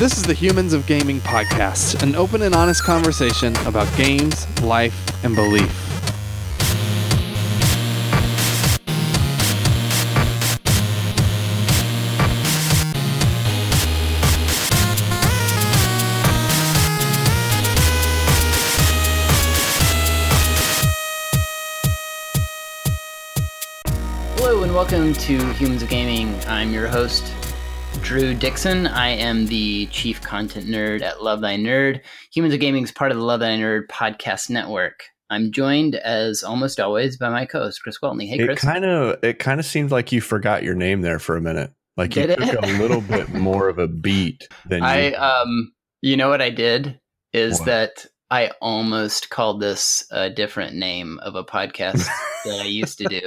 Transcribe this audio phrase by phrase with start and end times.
[0.00, 4.94] This is the Humans of Gaming podcast, an open and honest conversation about games, life,
[5.22, 5.70] and belief.
[24.38, 26.34] Hello and welcome to Humans of Gaming.
[26.46, 27.34] I'm your host,
[28.10, 28.88] Drew Dixon.
[28.88, 32.00] I am the chief content nerd at Love Thy Nerd.
[32.34, 35.04] Humans of Gaming is part of the Love Thy Nerd podcast network.
[35.30, 38.28] I'm joined, as almost always, by my co-host Chris Weltney.
[38.28, 38.60] Hey, It Chris.
[38.60, 41.70] kind of it kind of seemed like you forgot your name there for a minute.
[41.96, 42.64] Like you Did took it?
[42.64, 45.16] a little bit more of a beat than I you.
[45.16, 46.98] um, you know what I did
[47.32, 47.66] is What?
[47.66, 52.04] that I almost called this a different name of a podcast
[52.44, 53.20] that I used to do.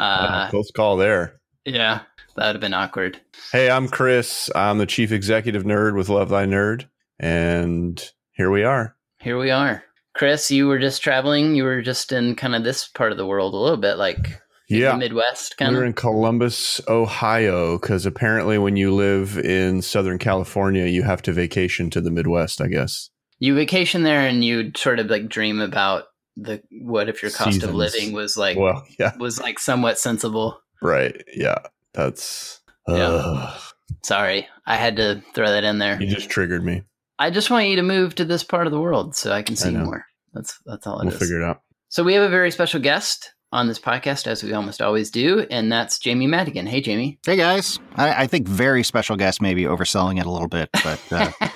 [0.00, 1.38] Wow, Uh, close call there.
[1.64, 2.00] yeah,
[2.40, 3.20] that would have been awkward.
[3.52, 4.48] Hey, I'm Chris.
[4.54, 6.86] I'm the chief executive nerd with Love Thy Nerd,
[7.18, 8.96] and here we are.
[9.18, 9.84] Here we are.
[10.14, 11.54] Chris, you were just traveling.
[11.54, 14.40] You were just in kind of this part of the world a little bit, like
[14.70, 20.18] the Yeah, Midwest kind we're in Columbus, Ohio, because apparently when you live in Southern
[20.18, 22.62] California, you have to vacation to the Midwest.
[22.62, 23.10] I guess.
[23.38, 26.04] You vacation there and you'd sort of like dream about
[26.36, 30.58] the what if your cost of living was like well, yeah, was like somewhat sensible.
[30.80, 31.22] right.
[31.34, 31.58] Yeah,
[31.94, 32.60] that's.
[32.88, 32.94] Yeah.
[32.96, 33.60] Ugh,
[34.02, 36.00] Sorry, I had to throw that in there.
[36.00, 36.82] you just triggered me.
[37.18, 39.56] I just want you to move to this part of the world so I can
[39.56, 39.84] see know.
[39.84, 40.06] more.
[40.32, 41.20] That's that's all it We'll is.
[41.20, 41.60] figure it out.
[41.88, 45.44] So we have a very special guest on this podcast, as we almost always do,
[45.50, 46.66] and that's Jamie Madigan.
[46.66, 47.18] Hey, Jamie.
[47.26, 51.00] Hey guys, I, I think very special guest maybe overselling it a little bit, but
[51.12, 51.30] uh,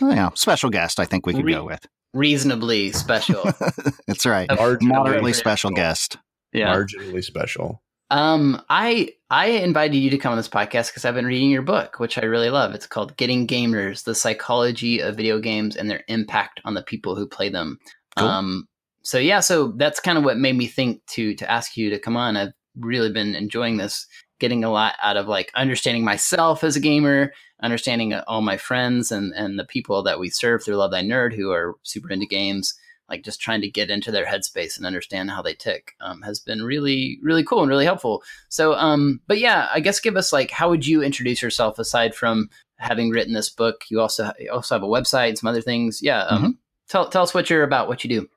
[0.00, 1.86] you know, special guest I think we could Re- go with.
[2.12, 3.44] Reasonably special.
[4.08, 5.68] That's right, Marginally moderately special.
[5.68, 6.18] special guest.
[6.52, 6.74] yeah.
[6.74, 7.80] Marginally special.
[8.10, 11.62] Um, I I invited you to come on this podcast because I've been reading your
[11.62, 12.74] book, which I really love.
[12.74, 17.16] It's called "Getting Gamers: The Psychology of Video Games and Their Impact on the People
[17.16, 17.78] Who Play Them."
[18.16, 18.28] Cool.
[18.28, 18.68] Um,
[19.02, 21.98] so yeah, so that's kind of what made me think to to ask you to
[21.98, 22.36] come on.
[22.36, 24.06] I've really been enjoying this,
[24.38, 27.32] getting a lot out of like understanding myself as a gamer,
[27.62, 31.34] understanding all my friends and and the people that we serve through Love Thy Nerd
[31.34, 32.74] who are super into games
[33.08, 36.40] like just trying to get into their headspace and understand how they tick um, has
[36.40, 38.22] been really really cool and really helpful.
[38.48, 42.14] So um but yeah i guess give us like how would you introduce yourself aside
[42.14, 43.84] from having written this book?
[43.88, 46.00] You also you also have a website some other things.
[46.02, 46.58] Yeah um
[46.88, 48.28] tell, tell us what you're about what you do.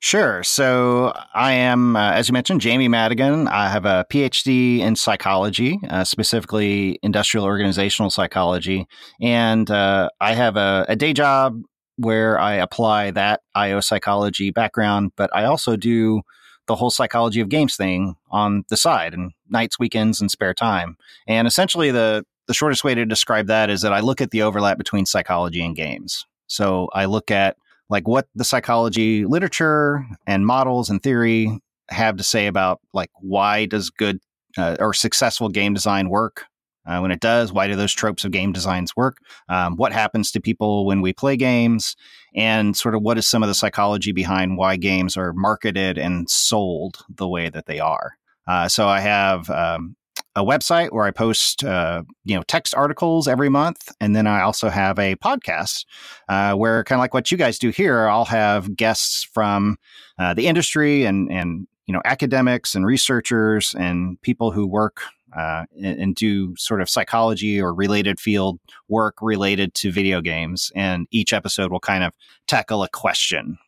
[0.00, 0.42] Sure.
[0.42, 3.48] So I am, uh, as you mentioned, Jamie Madigan.
[3.48, 8.86] I have a PhD in psychology, uh, specifically industrial organizational psychology,
[9.20, 11.62] and uh, I have a, a day job
[11.96, 16.22] where I apply that IO psychology background, but I also do
[16.66, 20.96] the whole psychology of games thing on the side and nights, weekends, and spare time.
[21.26, 24.42] And essentially, the the shortest way to describe that is that I look at the
[24.42, 26.26] overlap between psychology and games.
[26.48, 27.56] So I look at
[27.88, 33.66] like what the psychology literature and models and theory have to say about like why
[33.66, 34.18] does good
[34.56, 36.44] uh, or successful game design work
[36.86, 39.18] uh, when it does why do those tropes of game designs work?
[39.48, 41.96] Um, what happens to people when we play games?
[42.34, 46.28] And sort of what is some of the psychology behind why games are marketed and
[46.30, 48.12] sold the way that they are?
[48.46, 49.94] Uh, so i have um,
[50.34, 54.42] a website where I post, uh, you know, text articles every month, and then I
[54.42, 55.84] also have a podcast
[56.28, 59.76] uh, where, kind of like what you guys do here, I'll have guests from
[60.18, 65.02] uh, the industry and and you know academics and researchers and people who work
[65.36, 70.70] uh, and, and do sort of psychology or related field work related to video games.
[70.74, 72.12] And each episode will kind of
[72.46, 73.58] tackle a question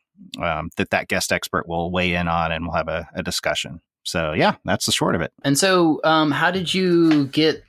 [0.41, 3.81] um, that that guest expert will weigh in on, and we'll have a, a discussion.
[4.03, 5.33] So yeah, that's the short of it.
[5.43, 7.63] and so um how did you get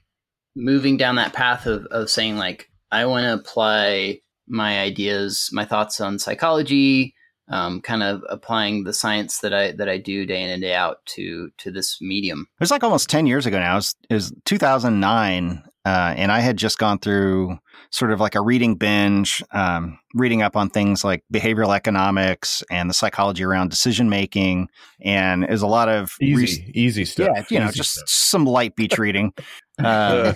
[0.55, 4.19] moving down that path of, of saying like i want to apply
[4.49, 7.15] my ideas my thoughts on psychology
[7.49, 10.75] um, kind of applying the science that I that I do day in and day
[10.75, 12.47] out to to this medium.
[12.59, 13.73] It was like almost 10 years ago now.
[13.73, 15.63] It was, it was 2009.
[15.85, 20.43] Uh, and I had just gone through sort of like a reading binge, um, reading
[20.43, 24.69] up on things like behavioral economics and the psychology around decision making.
[25.01, 27.29] And it was a lot of Easy, re- easy stuff.
[27.33, 28.09] yeah, you know, just stuff.
[28.09, 29.33] some light beach reading.
[29.79, 30.33] Uh,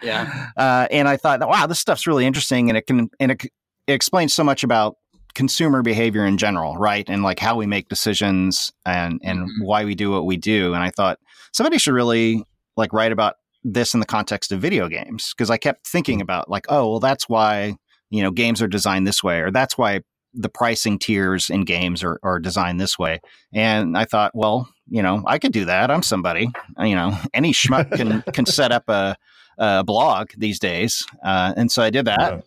[0.00, 3.44] yeah, uh, and I thought, wow, this stuff's really interesting, and it can and it,
[3.88, 4.94] it explains so much about
[5.34, 7.08] consumer behavior in general, right?
[7.08, 9.64] And like how we make decisions and and Mhm.
[9.64, 10.74] why we do what we do.
[10.74, 11.18] And I thought
[11.52, 12.44] somebody should really
[12.76, 16.48] like write about this in the context of video games because I kept thinking about
[16.50, 17.76] like, oh, well, that's why
[18.10, 20.00] you know games are designed this way, or that's why
[20.32, 23.20] the pricing tiers in games are, are designed this way.
[23.52, 25.90] And I thought, well, you know, I could do that.
[25.90, 26.48] I'm somebody.
[26.78, 29.16] You know, any schmuck can can set up a,
[29.58, 31.04] a blog these days.
[31.24, 32.20] Uh, and so I did that.
[32.34, 32.40] Yeah.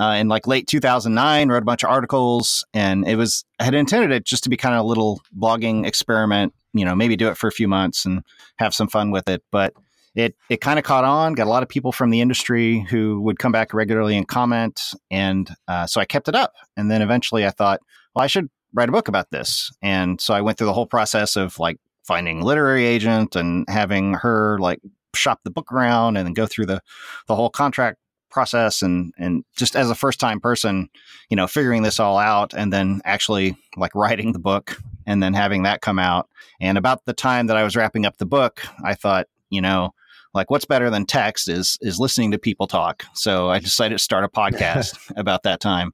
[0.00, 1.48] Uh, in like late 2009.
[1.48, 4.56] Wrote a bunch of articles, and it was I had intended it just to be
[4.56, 6.54] kind of a little blogging experiment.
[6.72, 8.22] You know, maybe do it for a few months and
[8.56, 9.74] have some fun with it, but
[10.14, 11.34] it it kind of caught on.
[11.34, 14.80] Got a lot of people from the industry who would come back regularly and comment,
[15.10, 16.52] and uh, so I kept it up.
[16.76, 17.80] And then eventually, I thought,
[18.14, 19.70] well, I should write a book about this.
[19.82, 24.14] And so I went through the whole process of like finding literary agent and having
[24.14, 24.80] her like
[25.14, 26.80] shop the book around and then go through the
[27.26, 27.98] the whole contract
[28.30, 30.88] process and and just as a first time person
[31.28, 35.34] you know figuring this all out and then actually like writing the book and then
[35.34, 36.28] having that come out.
[36.60, 39.92] And about the time that I was wrapping up the book I thought you know
[40.32, 43.04] like what's better than text is is listening to people talk.
[43.14, 45.92] So I decided to start a podcast about that time.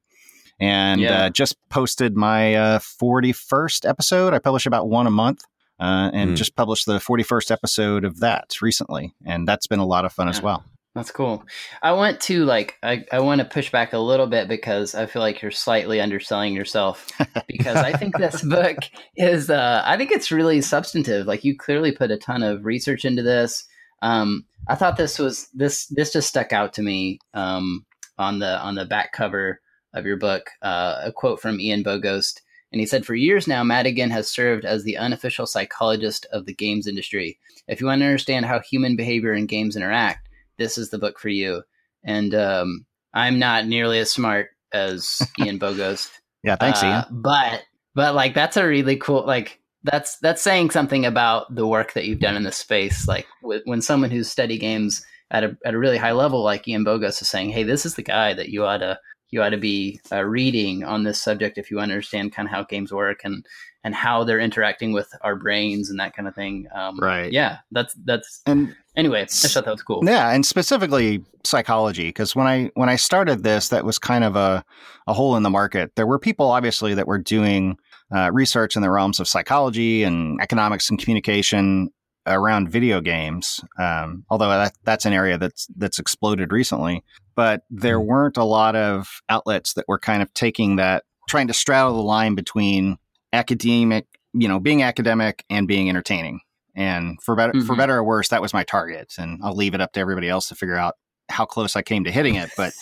[0.59, 1.25] And Yeah.
[1.25, 4.33] uh, just posted my uh, 41st episode.
[4.33, 5.43] I publish about one a month
[5.79, 6.35] uh, and Hmm.
[6.35, 9.13] just published the 41st episode of that recently.
[9.25, 10.63] And that's been a lot of fun as well
[10.97, 11.45] That's cool.
[11.83, 15.05] I want to like I, I want to push back a little bit because I
[15.05, 17.07] feel like you're slightly underselling yourself
[17.47, 18.77] because I think this book
[19.15, 21.27] is uh I think it's really substantive.
[21.27, 23.65] Like you clearly put a ton of research into this.
[24.01, 27.85] Um I thought this was this this just stuck out to me um
[28.17, 29.61] on the on the back cover
[29.93, 30.49] of your book.
[30.63, 32.41] Uh, a quote from Ian Bogost
[32.71, 36.53] and he said, For years now, Madigan has served as the unofficial psychologist of the
[36.53, 37.39] games industry.
[37.67, 40.26] If you want to understand how human behavior and games interact,
[40.57, 41.63] this is the book for you.
[42.03, 46.09] And um, I'm not nearly as smart as Ian Bogost.
[46.43, 47.63] yeah thanks Uh, ian But
[47.95, 52.05] but like that's a really cool like that's that's saying something about the work that
[52.05, 53.07] you've done in this space.
[53.07, 56.67] Like with, when someone who's study games at a at a really high level, like
[56.67, 58.99] Ian Bogost is saying, "Hey, this is the guy that you ought to
[59.29, 62.63] you ought to be uh, reading on this subject if you understand kind of how
[62.63, 63.45] games work and
[63.83, 67.31] and how they're interacting with our brains and that kind of thing." Um, Right.
[67.31, 67.59] Yeah.
[67.71, 69.21] That's that's and anyway.
[69.21, 70.01] I just thought that was cool.
[70.03, 74.35] Yeah, and specifically psychology, because when I when I started this, that was kind of
[74.35, 74.63] a
[75.07, 75.91] a hole in the market.
[75.95, 77.77] There were people obviously that were doing
[78.15, 81.89] uh, research in the realms of psychology and economics and communication
[82.25, 83.61] around video games.
[83.79, 87.03] Um, although that, that's an area that's that's exploded recently,
[87.35, 91.53] but there weren't a lot of outlets that were kind of taking that, trying to
[91.53, 92.97] straddle the line between
[93.37, 96.39] academic, you know, being academic and being entertaining.
[96.75, 97.77] And for better for Mhm.
[97.77, 99.13] better or worse, that was my target.
[99.17, 100.95] And I'll leave it up to everybody else to figure out
[101.29, 102.51] how close I came to hitting it.
[102.55, 102.73] But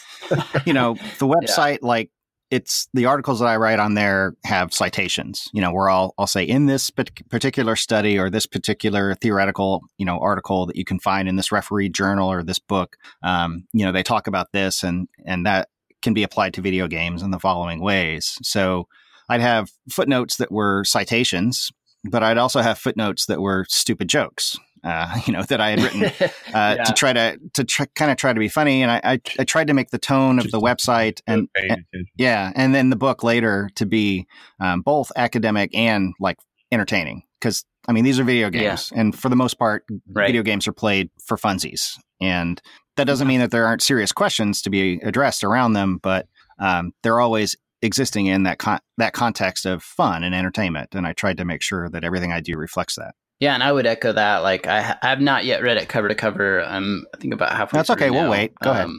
[0.65, 2.09] you know, the website, like
[2.51, 6.27] it's the articles that I write on there have citations, you know, where I'll, I'll
[6.27, 10.99] say in this particular study or this particular theoretical, you know, article that you can
[10.99, 14.83] find in this referee journal or this book, um, you know, they talk about this
[14.83, 15.69] and, and that
[16.03, 18.37] can be applied to video games in the following ways.
[18.43, 18.87] So
[19.29, 21.71] I'd have footnotes that were citations,
[22.03, 25.81] but I'd also have footnotes that were stupid jokes, uh, you know, that I had
[25.81, 26.03] written
[26.53, 26.83] uh, Yeah.
[26.83, 29.43] to try to to try, kind of try to be funny, and I, I I
[29.43, 31.85] tried to make the tone of the website and, and-
[32.17, 34.27] yeah, and then the book later to be
[34.59, 36.37] um, both academic and like
[36.71, 37.23] entertaining.
[37.39, 40.27] Because I mean these are video games, and for the most part, Right.
[40.27, 42.61] video games are played for funsies, and
[42.97, 46.27] that doesn't mean that there aren't serious questions to be addressed around them, but
[46.59, 47.55] um, they're always
[47.85, 51.61] existing in that con- that context of fun and entertainment, and I tried to make
[51.61, 53.15] sure that everything I do reflects that.
[53.39, 54.39] Yeah, and I would echo that.
[54.39, 56.63] Like, I ha- I've not yet read it cover to cover.
[56.63, 57.77] I'm, I think about halfway.
[57.77, 58.53] That's through okay, we'll wait.
[58.63, 58.89] Go ahead.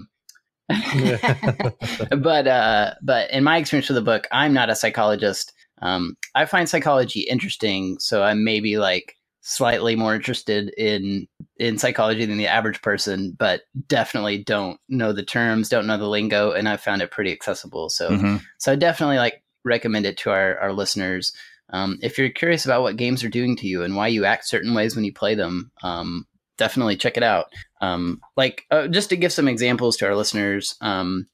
[0.69, 1.75] ahead.
[2.23, 5.52] but uh, but in my experience with the book, I'm not a psychologist.
[5.83, 9.15] Um, I find psychology interesting, so I'm maybe like
[9.49, 15.23] slightly more interested in in psychology than the average person, but definitely don't know the
[15.23, 17.88] terms, don't know the lingo, and I found it pretty accessible.
[17.88, 18.43] So Mhm.
[18.59, 21.33] so I definitely like recommend it to our, our listeners.
[21.71, 24.49] Um, if you're curious about what games are doing to you and why you act
[24.49, 26.26] certain ways when you play them, um,
[26.59, 27.47] definitely check it out.
[27.81, 31.29] Um, like uh, just to give some examples to our listeners, um,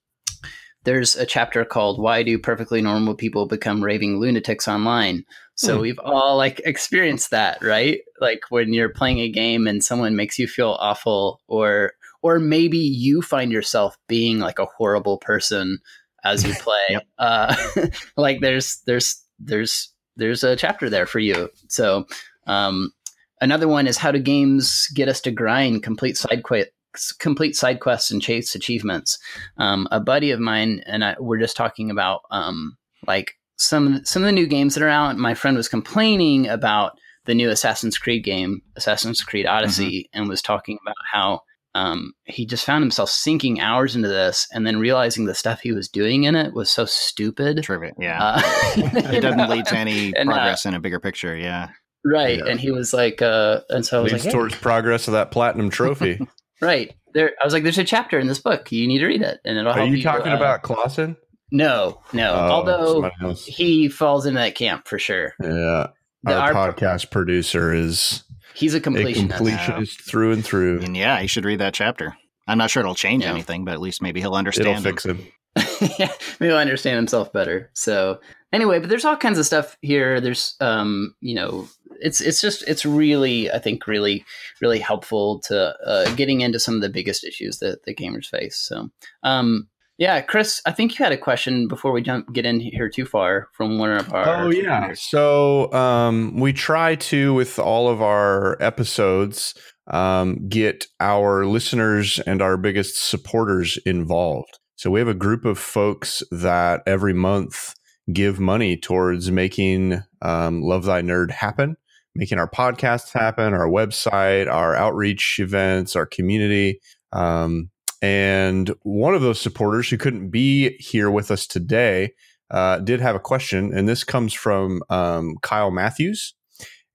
[0.84, 5.24] there's a chapter called "Why Do Perfectly Normal People Become Raving Lunatics Online."
[5.54, 5.82] So Hmm.
[5.82, 8.00] we've all like experienced that, right?
[8.20, 12.78] Like when you're playing a game and someone makes you feel awful, or or maybe
[12.78, 15.78] you find yourself being like a horrible person
[16.24, 16.76] as you play.
[16.90, 17.06] Yep.
[17.18, 17.56] uh,
[18.16, 21.48] like there's there's there's there's a chapter there for you.
[21.68, 22.06] So
[22.46, 22.92] um,
[23.40, 26.72] another one is how do games get us to grind complete side quests
[27.18, 29.18] complete side quests and chase achievements
[29.58, 34.22] um, a buddy of mine and I were just talking about um, like some some
[34.22, 37.98] of the new games that are out my friend was complaining about the new assassin's
[37.98, 41.40] creed game assassin's creed odyssey and was talking about how
[41.74, 45.72] um, he just found himself sinking hours into this and then realizing the stuff he
[45.72, 48.22] was doing in it was so stupid Trivia, yeah.
[48.22, 48.42] uh,
[48.76, 49.48] it doesn't know?
[49.48, 51.34] lead to any And, uh, progress in a bigger picture.
[51.34, 51.70] Yeah.
[52.04, 52.50] right Yeah.
[52.50, 55.12] and he was like uh and so i was Leads like hey, towards progress of
[55.12, 56.20] that platinum trophy.
[56.62, 57.32] right there.
[57.40, 58.70] I was like, "There's a chapter in this book.
[58.72, 60.62] You need to read it, and it'll Are help you Are you." talking uh, about
[60.62, 61.16] Clausen?
[61.50, 62.32] No, no.
[62.32, 65.34] Oh, Although he falls into that camp for sure.
[65.42, 65.88] Yeah.
[66.24, 68.22] The- Our, our- podcast producer is
[68.54, 69.32] He's a a completionist.
[69.32, 70.78] completionist through and I through.
[70.80, 72.16] mean, yeah, you should read that chapter.
[72.46, 73.30] I'm not sure it'll change Yeah.
[73.32, 74.68] anything, but at least maybe he'll understand.
[74.68, 75.18] It'll understand.
[75.54, 75.94] fix him.
[75.98, 77.70] yeah, maybe he'll understand himself better.
[77.74, 78.20] So
[78.52, 80.20] anyway, but there's all kinds of stuff here.
[80.20, 81.68] There's um, you know,
[82.00, 84.24] it's it's just it's really I think really
[84.60, 88.56] really helpful to uh, getting into some of the biggest issues that the gamers face.
[88.56, 88.90] So
[89.22, 89.68] um,
[89.98, 93.04] yeah, Chris, I think you had a question before we jump get in here too
[93.04, 94.44] far from one of our.
[94.44, 94.92] Oh yeah.
[94.94, 99.54] So um, we try to with all of our episodes
[99.88, 104.58] um, get our listeners and our biggest supporters involved.
[104.76, 107.74] So we have a group of folks that every month
[108.12, 111.76] give money towards making um, Love Thy Nerd happen,
[112.14, 116.80] making our podcasts happen, our website, our outreach events, our community.
[117.12, 122.12] Um, and one of those supporters who couldn't be here with us today
[122.50, 126.34] uh, did have a question, and this comes from um, Kyle Matthews,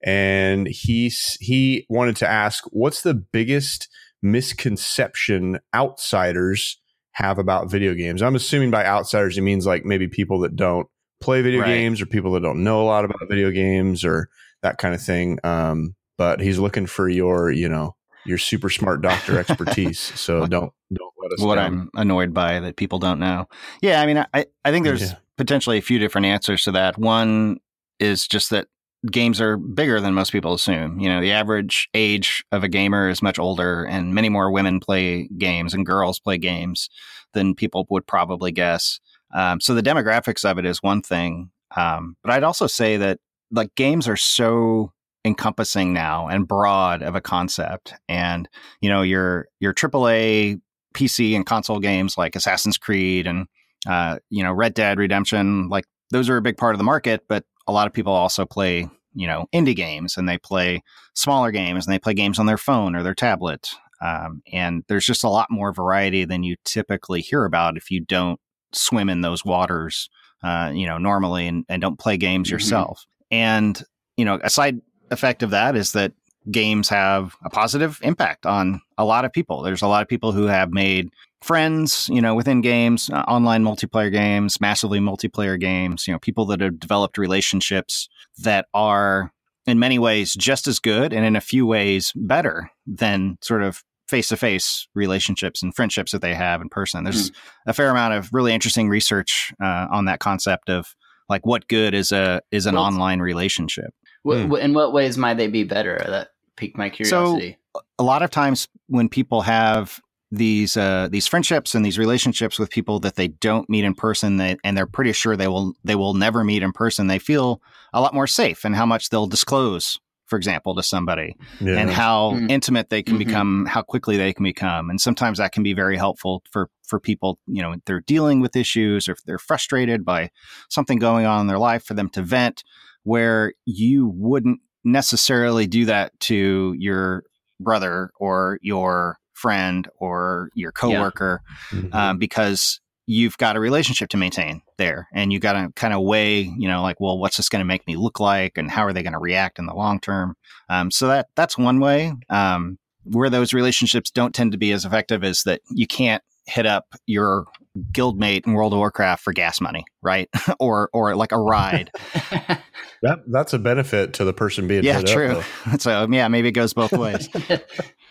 [0.04, 3.90] and he he wanted to ask, "What's the biggest
[4.22, 6.80] misconception outsiders
[7.12, 10.88] have about video games?" I'm assuming by outsiders he means like maybe people that don't
[11.22, 11.68] play video Right.
[11.68, 14.30] games or people that don't know a lot about video games or
[14.64, 15.40] that kind of thing.
[15.44, 17.96] Um, but he's looking for your, you know,
[18.26, 20.12] your super smart doctor expertise.
[20.16, 21.90] So don't don't let us what down.
[21.96, 23.48] I'm annoyed by that people don't know.
[23.82, 25.16] Yeah, I mean, I, I think there's Yeah.
[25.38, 26.98] potentially a few different answers to that.
[26.98, 27.60] One
[28.00, 28.68] is just that
[29.12, 31.00] games are bigger than most people assume.
[31.00, 34.80] You know, the average age of a gamer is much older, and many more women
[34.80, 36.90] play games and girls play games
[37.34, 39.00] than people would probably guess.
[39.34, 43.20] Um, so the demographics of it is one thing, um, but I'd also say that
[43.52, 44.92] like games are so
[45.26, 48.48] encompassing now and broad of a concept, and
[48.82, 50.60] you know your your AAA
[50.94, 53.48] PC and console games like Assassin's Creed and
[53.88, 57.24] uh, you know Red Dead Redemption, like those are a big part of the market.
[57.28, 60.82] But a lot of people also play you know indie games and they play
[61.16, 63.70] smaller games and they play games on their phone or their tablet.
[64.00, 68.00] Um, and there's just a lot more variety than you typically hear about if you
[68.00, 68.40] don't
[68.72, 70.08] swim in those waters,
[70.44, 72.52] uh, you know, normally and, and don't play games Mhm.
[72.52, 73.06] yourself.
[73.32, 73.82] And
[74.16, 74.82] you know, a side
[75.12, 76.14] effect of that is that
[76.52, 79.62] games have a positive impact on a lot of people.
[79.62, 81.10] There's a lot of people who have made
[81.42, 86.46] friends, you know, within games, uh, online multiplayer games, massively multiplayer games, you know, people
[86.48, 89.32] that have developed relationships that are
[89.66, 93.84] in many ways just as good and in a few ways better than sort of
[94.08, 97.04] face to face relationships and friendships that they have in person.
[97.04, 97.32] There's
[97.66, 100.96] a fair amount of really interesting research uh, on that concept of
[101.30, 103.94] like what good is a is an Well, online relationship.
[104.26, 104.52] Wh- Hmm.
[104.54, 106.02] wh- in what ways might they be better?
[106.06, 107.58] That piqued my curiosity.
[107.76, 110.00] so a lot of times when people have
[110.32, 114.38] these uh, these friendships and these relationships with people that they don't meet in person,
[114.38, 117.62] they, and they're pretty sure they will they will never meet in person, they feel
[117.94, 121.80] a lot more safe in how much they'll disclose, for example, to somebody, Yeah.
[121.80, 122.52] and how Mm.
[122.52, 123.20] intimate they can Mhm.
[123.26, 127.00] become, how quickly they can become, and sometimes that can be very helpful for for
[127.02, 127.38] people.
[127.48, 130.30] You know, they're dealing with issues or if they're frustrated by
[130.70, 132.64] something going on in their life, for them to vent,
[133.04, 137.24] where you wouldn't necessarily do that to your
[137.60, 141.42] brother or your friend or your coworker
[141.72, 141.94] Mhm.
[141.94, 146.04] um, because you've got a relationship to maintain there and you got to kind of
[146.04, 148.86] weigh you know like well what's this going to make me look like and how
[148.86, 150.36] are they going to react in the long term?
[150.70, 154.86] Um, so that that's one way um, where those relationships don't tend to be as
[154.86, 157.46] effective is that you can't hit up your
[157.92, 160.30] guildmate in world of warcraft for gas money right?
[160.60, 161.92] Or or like a ride.
[163.04, 165.44] That that's a benefit to the person being yeah hit up, true.
[165.68, 165.78] though.
[165.78, 167.30] so yeah maybe it goes both ways.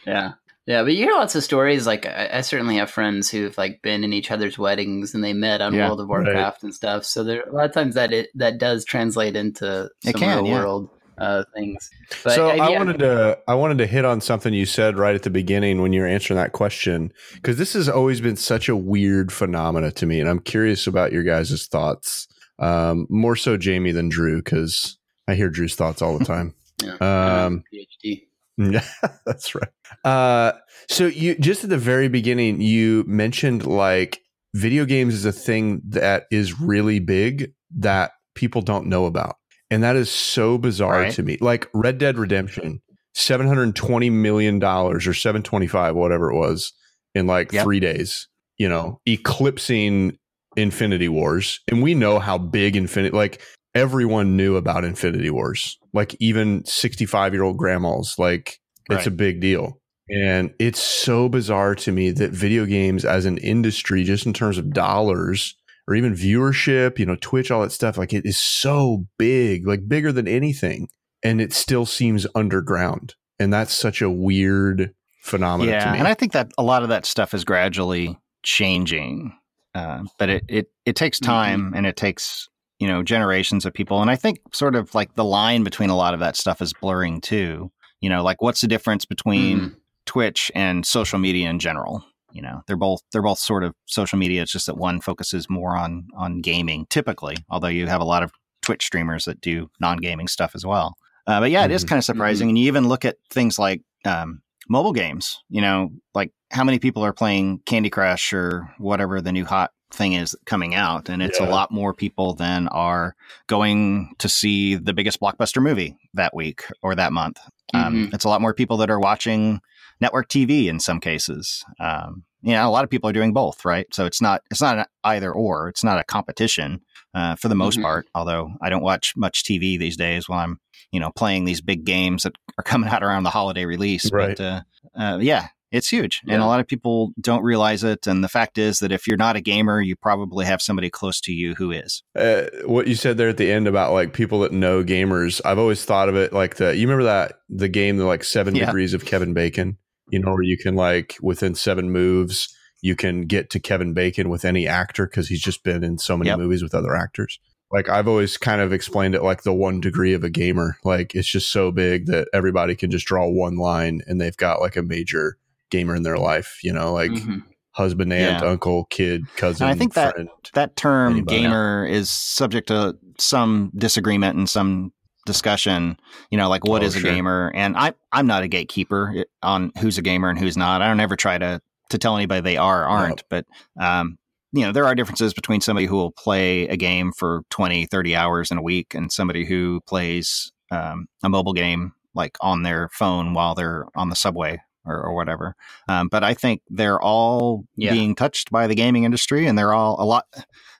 [0.07, 0.35] Yeah.
[0.67, 1.87] Yeah, but you hear lots of stories.
[1.87, 5.33] Like I, I certainly have friends who've like been in each other's weddings and they
[5.33, 6.25] met on Yeah, World of right.
[6.25, 7.05] Warcraft and stuff.
[7.05, 10.47] So there a lot of times that it that does translate into some can, real
[10.47, 10.55] yeah.
[10.61, 11.89] world uh, things.
[12.25, 12.79] But so uh, I yeah.
[12.79, 15.93] wanted to I wanted to hit on something you said right at the beginning when
[15.93, 20.07] you were answering that question because this has always been such a weird phenomena to
[20.07, 22.27] me, and I'm curious about your guys' thoughts.
[22.59, 26.55] Um, more so Jamie than Drew because I hear Drew's thoughts all the time.
[26.83, 28.27] Yeah, Um, PhD.
[28.73, 28.85] Yeah,
[29.27, 29.69] that's right.
[30.05, 30.53] Uh,
[30.89, 34.21] so you just at the very beginning, you mentioned like
[34.55, 39.37] video games is a thing that is really big that people don't know about,
[39.71, 41.13] and that is so bizarre Right.
[41.13, 41.37] to me.
[41.41, 42.81] Like Red Dead Redemption,
[43.15, 46.73] seven hundred twenty million dollars or seven twenty five, whatever it was,
[47.15, 47.63] in like Yep.
[47.65, 48.27] three days.
[48.57, 50.17] You know, eclipsing
[50.57, 53.43] Infinity Wars, and we know how big Infinity like
[53.77, 55.79] everyone knew about Infinity Wars.
[55.93, 59.07] Like even 65 year old grandmas, like it's Right.
[59.07, 59.81] a big deal.
[60.09, 64.57] And it's so bizarre to me that video games as an industry, just in terms
[64.57, 65.57] of dollars
[65.89, 69.89] or even viewership, you know, Twitch, all that stuff, like it is so big, like
[69.89, 70.89] bigger than anything.
[71.25, 73.15] And it still seems underground.
[73.39, 77.05] And that's such a weird phenomenon yeah, And I think that a lot of that
[77.05, 79.37] stuff is gradually changing.
[79.75, 81.33] Uh, but it, it, it takes mm-hmm.
[81.33, 81.75] time mm-hmm.
[81.75, 84.03] and it takes, you know, generations of people.
[84.03, 86.73] And I think sort of like the line between a lot of that stuff is
[86.73, 87.71] blurring too.
[88.01, 89.75] You know, like what's the difference between mm-hmm
[90.07, 92.03] Twitch and social media in general.
[92.33, 94.43] You know, they're both they're both sort of social media.
[94.43, 98.23] It's just that one focuses more on on gaming typically, although you have a lot
[98.23, 100.97] of Twitch streamers that do non gaming stuff as well.
[101.27, 101.73] Uh, but yeah, mm-hmm.
[101.73, 101.91] it is mm-hmm.
[101.91, 102.47] kind of surprising.
[102.47, 102.51] Mm-hmm.
[102.51, 105.43] And you even look at things like um, mobile games.
[105.49, 109.71] You know, like how many people are playing Candy Crush or whatever the new hot
[109.97, 111.49] thing is coming out and it's yeah.
[111.49, 116.65] a lot more people than are going to see the biggest blockbuster movie that week
[116.83, 117.39] or that month
[117.75, 118.15] um, mm-hmm.
[118.15, 119.61] it's a lot more people that are watching
[120.01, 121.65] network TV in some cases.
[121.81, 123.87] Um, you know, a lot of people are doing both, right?
[123.93, 125.69] So it's not it's not either or.
[125.69, 126.81] It's not a competition
[127.15, 127.85] uh, for the most mm-hmm.
[127.85, 128.07] part.
[128.15, 130.61] Although I don't watch much TV these days while I'm
[130.93, 134.13] you know playing these big games that are coming out around the holiday release.
[134.13, 134.37] Right.
[134.37, 134.61] But uh,
[134.95, 136.35] uh, yeah, it's huge, yeah.
[136.35, 138.07] and a lot of people don't realize it.
[138.07, 141.21] And the fact is that if you're not a gamer, you probably have somebody close
[141.23, 142.03] to you who is.
[142.17, 145.59] Uh, what you said there at the end about like people that know gamers, I've
[145.59, 146.75] always thought of it like the.
[146.77, 148.67] You remember that the game, the like Seven yeah.
[148.67, 149.79] Degrees of Kevin Bacon
[150.11, 154.29] you know, where you can like within seven moves, you can get to Kevin Bacon
[154.29, 156.39] with any actor because he's just been in so many yep.
[156.39, 157.41] movies with other actors.
[157.73, 160.77] Like I've always kind of explained it like the one degree of a gamer.
[160.85, 164.61] Like it's just so big that everybody can just draw one line and they've got
[164.61, 165.39] like a major
[165.71, 167.39] gamer in their life, you know, like mm-hmm.
[167.73, 168.49] husband, aunt, yeah.
[168.49, 169.67] uncle, kid, cousin.
[169.67, 170.17] And I think that
[170.55, 171.43] that term anybody.
[171.43, 174.93] gamer is subject to some disagreement and some
[175.27, 175.99] discussion,
[176.31, 177.11] you know, like what oh, is a sure.
[177.13, 177.53] gamer?
[177.55, 180.83] And I I'm not a gatekeeper on who's a gamer and who's not.
[180.83, 183.23] I don't ever try to to tell anybody they are or aren't, no.
[183.29, 183.47] but
[183.81, 184.19] um,
[184.53, 188.17] you know, there are differences between somebody who will play a game for 20, 30
[188.17, 192.89] hours in a week and somebody who plays um, a mobile game like on their
[192.93, 195.55] phone while they're on the subway or, or whatever.
[195.89, 197.93] Um, but I think they're all yeah.
[197.93, 200.25] being touched by the gaming industry and they're all a lot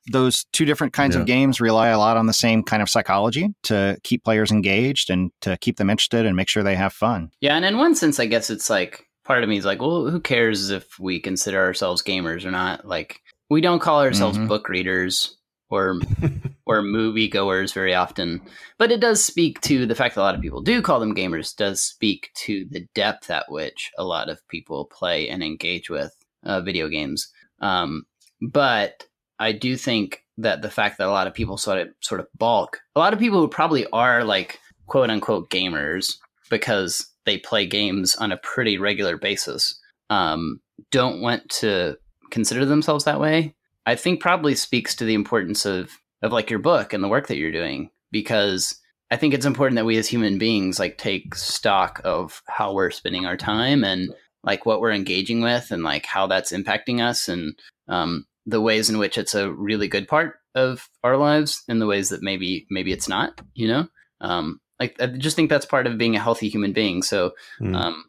[0.09, 1.21] those two different kinds yeah.
[1.21, 5.11] of games rely a lot on the same kind of psychology to keep players engaged
[5.11, 7.31] and to keep them interested and make sure they have fun.
[7.41, 10.09] Yeah, and in one sense, I guess it's like part of me is like, well,
[10.09, 12.87] who cares if we consider ourselves gamers or not?
[12.87, 14.49] Like, we don't call ourselves mm-hmm.
[14.49, 15.37] book readers
[15.71, 16.01] or
[16.67, 18.41] or movie goers very often,
[18.79, 21.15] but it does speak to the fact that a lot of people do call them
[21.15, 21.55] gamers.
[21.55, 26.15] Does speak to the depth at which a lot of people play and engage with
[26.45, 27.29] uh, video games.
[27.61, 28.05] Um,
[28.41, 29.05] but
[29.39, 32.29] I do think that the fact that a lot of people sort of sort of
[32.37, 36.17] balk, a lot of people who probably are like quote unquote gamers
[36.51, 39.79] because they play games on a pretty regular basis,
[40.11, 41.97] um, don't want to
[42.31, 43.55] consider themselves that way.
[43.87, 47.29] I think probably speaks to the importance of of like your book and the work
[47.29, 51.35] that you're doing because I think it's important that we as human beings like take
[51.35, 56.07] stock of how we're spending our time and like what we're engaging with and like
[56.07, 60.37] how that's impacting us and um, the ways in which it's a really good part
[60.55, 63.87] of our lives and the ways that maybe maybe it's not you know
[64.23, 67.77] um like i just think that's part of being a healthy human being so mm.
[67.77, 68.05] um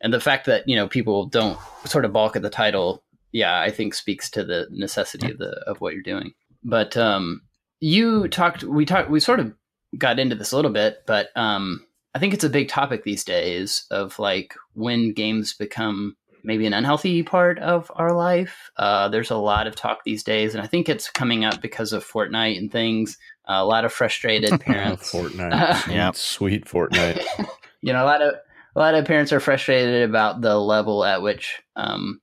[0.00, 3.03] and the fact that you know people don't sort of balk at the title
[3.34, 7.42] yeah i think speaks to the necessity of the of what you're doing but um
[7.80, 9.52] you talked we talked we sort of
[9.98, 13.24] got into this a little bit but um i think it's a big topic these
[13.24, 18.70] days of like when games become maybe an unhealthy part of our life.
[18.76, 21.92] Uh, there's a lot of talk these days, and I think it's coming up because
[21.92, 23.16] of Fortnite and things.
[23.48, 25.10] Uh, a lot of frustrated parents.
[25.10, 27.24] Fortnite, yeah, sweet Fortnite.
[27.80, 28.34] you know, a lot of
[28.76, 32.20] a lot of parents are frustrated about the level at which um,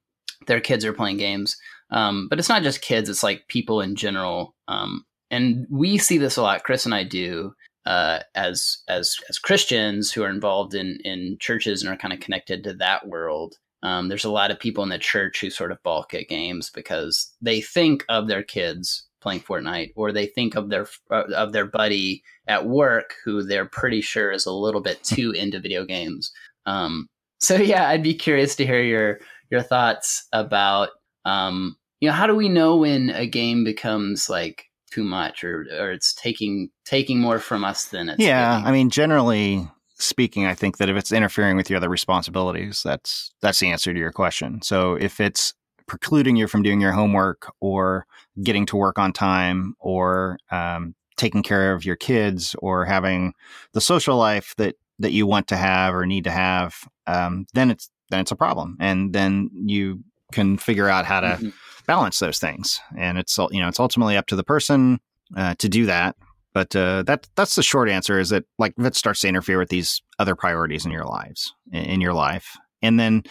[0.48, 1.58] their kids are playing games.
[1.90, 4.56] Um, but it's not just kids; it's like people in general.
[4.68, 6.64] Um, and we see this a lot.
[6.64, 7.54] Chris and I do
[7.86, 12.20] uh, as as as Christians who are involved in in churches and are kind of
[12.20, 13.56] connected to that world.
[13.84, 16.70] Um, there's a lot of people in the church who sort of balk at games
[16.70, 21.54] because they think of their kids playing Fortnite, or they think of their uh, of
[21.54, 25.86] their buddy at work who they're pretty sure is a little bit too into video
[25.86, 26.32] games.
[26.66, 27.08] Um,
[27.40, 29.20] so yeah, I'd be curious to hear your
[29.52, 30.90] your thoughts about
[31.26, 35.66] um, you know how do we know when a game becomes like too much or
[35.80, 38.58] or it's taking taking more from us than it's yeah.
[38.58, 38.68] Giving?
[38.68, 43.32] I mean, generally speaking, I think that if it's interfering with your other responsibilities, that's
[43.42, 44.62] that's the answer to your question.
[44.62, 45.54] So if it's
[45.88, 48.06] precluding you from doing your homework or
[48.44, 53.34] getting to work on time or um, taking care of your kids or having
[53.74, 56.76] the social life that that you want to have or need to have,
[57.08, 61.28] um, then it's then it's a problem, and then you can figure out how to
[61.28, 61.50] Mm-hmm.
[61.88, 62.80] balance those things.
[62.98, 65.00] And it's you know it's ultimately up to the person
[65.36, 66.16] uh, to do that.
[66.54, 69.58] But uh, that that's the short answer is that like if it starts to interfere
[69.58, 73.24] with these other priorities in your lives in, in your life, and then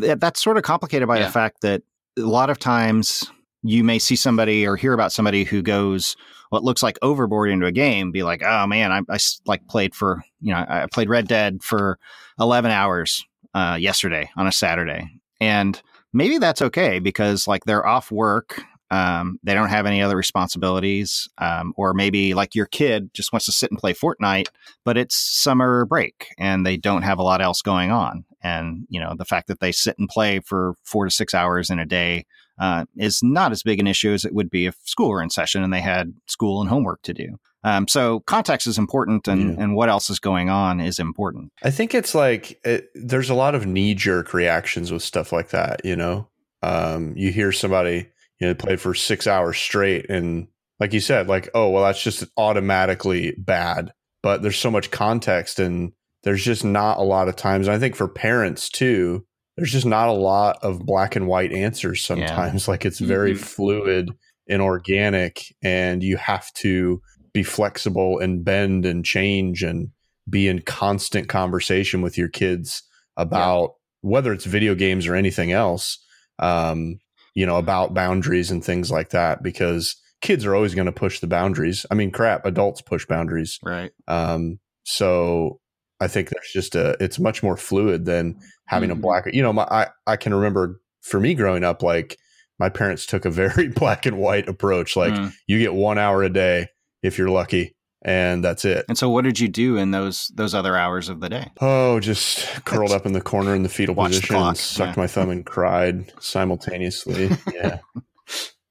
[0.00, 1.26] th- that's sort of complicated by Yeah.
[1.26, 1.82] the fact that
[2.18, 3.24] a lot of times
[3.62, 6.16] you may see somebody or hear about somebody who goes
[6.50, 9.94] what looks like overboard into a game, be like, oh man, I, I like played
[9.94, 11.98] for you know I played Red Dead for
[12.38, 13.24] eleven hours
[13.56, 15.08] uh, yesterday on a Saturday,
[15.40, 20.16] and maybe that's okay because like they're off work um, they don't have any other
[20.16, 24.46] responsibilities um, or maybe like your kid just wants to sit and play fortnite
[24.84, 28.24] but it's summer break and they don't have a lot else going on.
[28.42, 31.68] And you know the fact that they sit and play for four to six hours
[31.68, 32.26] in a day
[32.60, 35.30] uh, is not as big an issue as it would be if school were in
[35.30, 39.54] session and they had school and homework to do um, so context is important and,
[39.56, 39.62] Yeah.
[39.64, 43.34] and what else is going on is important I think it's like it, there's a
[43.34, 45.84] lot of knee jerk reactions with stuff like that.
[45.84, 46.28] You know,
[46.62, 48.08] um, you hear somebody
[48.40, 50.48] you know played for six hours straight, and
[50.80, 53.92] like you said, like oh well, that's just automatically bad.
[54.22, 55.92] But there's so much context, and
[56.24, 57.66] there's just not a lot of times.
[57.68, 59.24] And I think for parents too,
[59.56, 62.04] there's just not a lot of black and white answers.
[62.04, 63.38] Sometimes, like it's very Mhm.
[63.38, 64.10] fluid
[64.48, 67.00] and organic, and you have to
[67.36, 69.90] be flexible and bend and change and
[70.28, 72.82] be in constant conversation with your kids
[73.18, 75.98] about whether it's video games or anything else
[76.38, 76.98] um
[77.34, 81.20] you know about boundaries and things like that because kids are always going to push
[81.20, 85.60] the boundaries i mean crap adults push boundaries right um so
[86.00, 88.34] i think there's just a it's much more fluid than
[88.66, 89.02] having a Mhm.
[89.02, 92.16] black you know my i i can remember for me growing up like
[92.58, 95.32] my parents took a very black and white approach like Mm.
[95.46, 96.68] you get 1 hour a day
[97.06, 100.54] if you're lucky and that's it and so what did you do in those those
[100.54, 103.94] other hours of the day Oh, just curled up in the corner in the fetal
[103.94, 105.02] Watched the position, clock, and sucked yeah.
[105.02, 107.30] my thumb and cried simultaneously.
[107.54, 107.78] Yeah,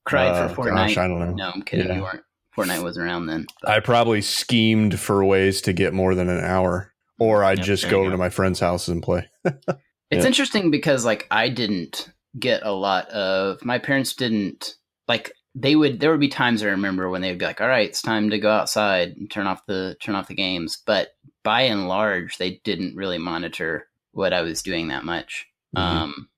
[0.06, 0.76] Cried Uh, for Fortnite.
[0.90, 1.32] Gosh, I don't know.
[1.34, 1.88] no, I'm kidding.
[1.88, 1.96] Yeah.
[1.96, 2.22] You weren't.
[2.56, 3.48] Fortnite wasn't around then.
[3.66, 7.90] I probably schemed for ways to get more than an hour, or I'd Yep, just
[7.90, 8.12] go over go.
[8.12, 9.28] to my friend's house and play.
[10.12, 10.28] It's Yeah.
[10.28, 14.76] interesting because like I didn't get a lot of my parents didn't
[15.08, 17.68] like they would there would be times I remember when they would be like, All
[17.68, 20.84] right, it's time to go outside and turn off the turn off the games.
[20.86, 25.48] But by and large they didn't really monitor what I was doing that much.
[25.76, 25.82] Mhm.
[25.82, 26.30] Um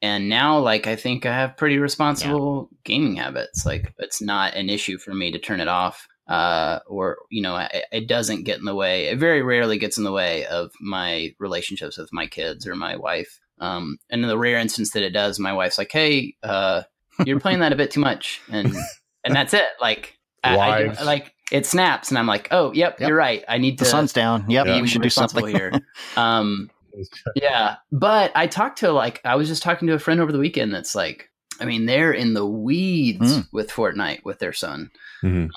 [0.00, 3.66] and now like I think I have pretty responsible gaming habits.
[3.66, 6.08] Like it's not an issue for me to turn it off.
[6.28, 9.06] Uh, or you know, it, it doesn't get in the way.
[9.06, 12.96] It very rarely gets in the way of my relationships with my kids or my
[12.96, 13.40] wife.
[13.58, 16.82] Um, and in the rare instance that it does, my wife's like, "Hey, uh,
[17.24, 18.74] you're playing that a bit too much," and
[19.24, 19.66] and that's it.
[19.80, 23.08] Like, I, I do- like it snaps, and I'm like, "Oh, yep, Yep.
[23.08, 23.44] you're right.
[23.48, 24.80] I need the to sun's down yep Yeah.
[24.80, 25.72] we should do something here."
[26.16, 26.70] Um,
[27.36, 30.38] yeah, but I talked to like I was just talking to a friend over the
[30.38, 33.46] weekend that's like, I mean, they're in the weeds Mm.
[33.52, 34.90] with Fortnite with their son.
[35.22, 35.48] Mhm.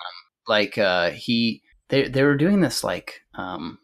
[0.48, 3.80] Like uh he they they were doing this like um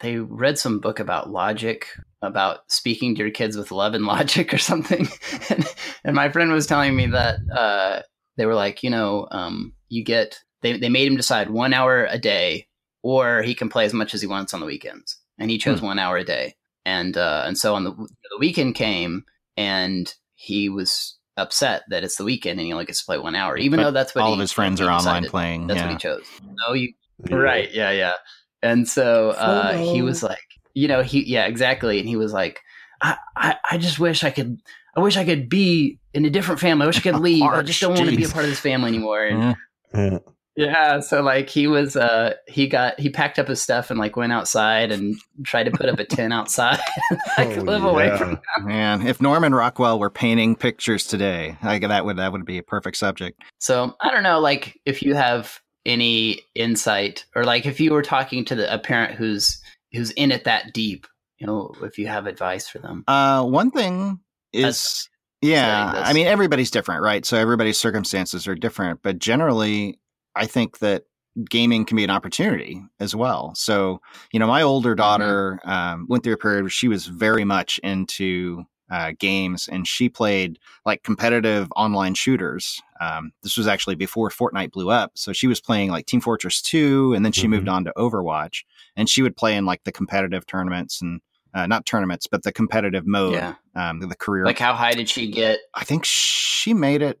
[0.00, 1.86] they read some book about logic
[2.22, 5.06] about speaking to your kids with love and logic or something.
[5.48, 5.66] and,
[6.04, 8.02] and my friend was telling me that uh
[8.36, 12.06] they were like, you know, um you get they they made him decide 1 hour
[12.10, 12.66] a day
[13.02, 15.18] or he can play as much as he wants on the weekends.
[15.38, 16.54] And he chose 1 hour a day
[16.84, 19.24] and uh, and so on the the weekend came
[19.56, 23.34] and he was upset that it's the weekend and he only gets to play one
[23.34, 25.66] hour, even But though that's what all he- of his friends he are online playing
[25.66, 25.86] That's yeah.
[25.86, 26.26] what he chose.
[26.66, 26.92] No, you
[27.28, 27.36] Yeah.
[27.36, 28.14] right, yeah, yeah.
[28.62, 30.38] And so uh, he was like,
[30.74, 31.98] you know, he yeah, exactly.
[31.98, 32.60] And he was like,
[33.02, 34.58] I, I I just wish I could.
[34.96, 36.82] I wish I could be in a different family.
[36.82, 37.44] I wish I could leave.
[37.44, 39.24] I just don't want to be a part of this family anymore.
[39.24, 39.56] And
[39.94, 40.18] Yeah.
[40.56, 41.00] Yeah.
[41.00, 44.32] so like he was uh he got he packed up his stuff and like went
[44.32, 46.80] outside and tried to put up a tent outside.
[47.38, 48.16] like Oh, live away yeah.
[48.16, 52.58] from Man, if Norman Rockwell were painting pictures today, like that would that would be
[52.58, 53.40] a perfect subject.
[53.58, 58.02] So I don't know, like if you have any insight or like if you were
[58.02, 61.06] talking to the, a parent who's who's in it that deep,
[61.38, 63.04] you know, if you have advice for them.
[63.06, 64.20] Uh, one thing
[64.52, 65.08] is,
[65.42, 67.24] yeah, I mean, everybody's different, right?
[67.24, 69.98] So everybody's circumstances are different, but generally,
[70.34, 71.04] I think that
[71.48, 73.54] gaming can be an opportunity as well.
[73.54, 74.00] So,
[74.32, 77.78] you know, my older daughter um, went through a period where she was very much
[77.82, 82.80] into uh, games and she played like competitive online shooters.
[83.00, 85.12] Um, this was actually before Fortnite blew up.
[85.14, 87.50] So she was playing like Team Fortress 2 and then she Mhm.
[87.50, 88.64] moved on to Overwatch
[88.96, 91.20] and she would play in like the competitive tournaments and
[91.54, 93.54] uh, not tournaments, but the competitive mode, Yeah.
[93.74, 94.44] um, the career.
[94.44, 95.58] Like how high did she get?
[95.74, 97.20] I think she made it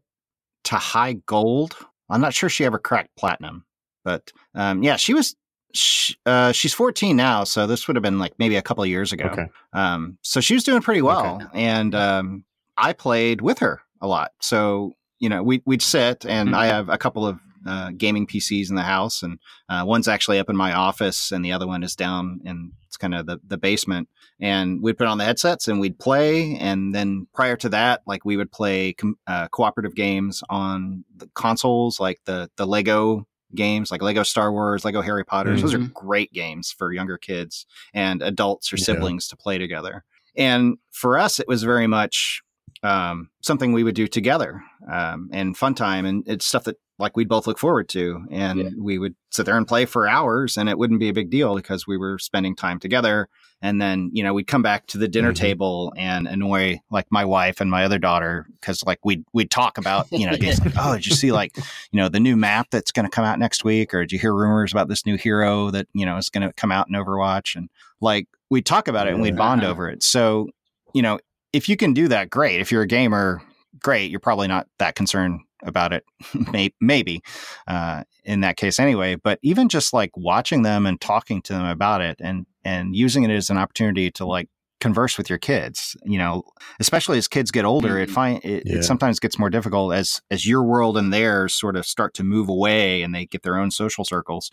[0.64, 1.76] to high gold.
[2.08, 3.64] I'm not sure she ever cracked platinum,
[4.04, 5.34] but um, yeah, she was
[5.74, 8.90] She, uh, she's 14 now, so this would have been like maybe a couple of
[8.90, 9.26] years ago.
[9.26, 9.46] Okay.
[9.72, 12.44] Um, so she was doing pretty well, and um,
[12.76, 14.32] I played with her a lot.
[14.40, 16.70] So you know, we we'd sit, and I Mhm.
[16.70, 20.48] have a couple of uh, gaming PCs in the house, and uh, one's actually up
[20.48, 23.58] in my office, and the other one is down in it's kind of the the
[23.58, 24.08] basement.
[24.42, 28.24] And we'd put on the headsets and we'd play, and then prior to that, like
[28.24, 33.90] we would play com- uh, cooperative games on the consoles, like the the Lego games,
[33.90, 35.56] like Lego Star Wars, Lego Harry Potter.
[35.58, 35.92] Those are Mhm.
[35.92, 38.84] great games for younger kids and adults or Yeah.
[38.84, 40.04] siblings to play together.
[40.36, 42.42] And for us, it was very much
[42.82, 46.06] um, something we would do together um, and fun time.
[46.06, 48.24] And it's stuff that like we'd both look forward to.
[48.30, 48.68] And Yeah.
[48.78, 51.54] we would sit there and play for hours and it wouldn't be a big deal
[51.56, 53.28] because we were spending time together.
[53.62, 55.36] And then, you know, we'd come back to the dinner Mhm.
[55.36, 59.78] table and annoy like my wife and my other daughter because like we'd, we'd talk
[59.78, 62.92] about, you know, like, oh, did you see like, you know, the new map that's
[62.92, 63.92] going to come out next week?
[63.94, 66.52] Or did you hear rumors about this new hero that, you know, is going to
[66.54, 67.56] come out in Overwatch?
[67.56, 67.68] And
[68.00, 70.02] like we'd talk about it and we'd bond over it.
[70.02, 70.48] So,
[70.94, 71.18] you know,
[71.52, 72.60] if you can do that, great.
[72.60, 73.42] If you're a gamer,
[73.82, 74.10] great.
[74.10, 76.04] You're probably not that concerned about it,
[76.80, 77.22] maybe
[77.66, 79.14] uh, in that case anyway.
[79.16, 83.22] But even just like watching them and talking to them about it and and using
[83.24, 84.48] it as an opportunity to like
[84.80, 86.42] converse with your kids, you know,
[86.78, 88.12] especially as kids get older, it Mhm.
[88.12, 88.76] find it, Yeah.
[88.76, 92.24] it sometimes gets more difficult as as your world and theirs sort of start to
[92.24, 94.50] move away and they get their own social circles.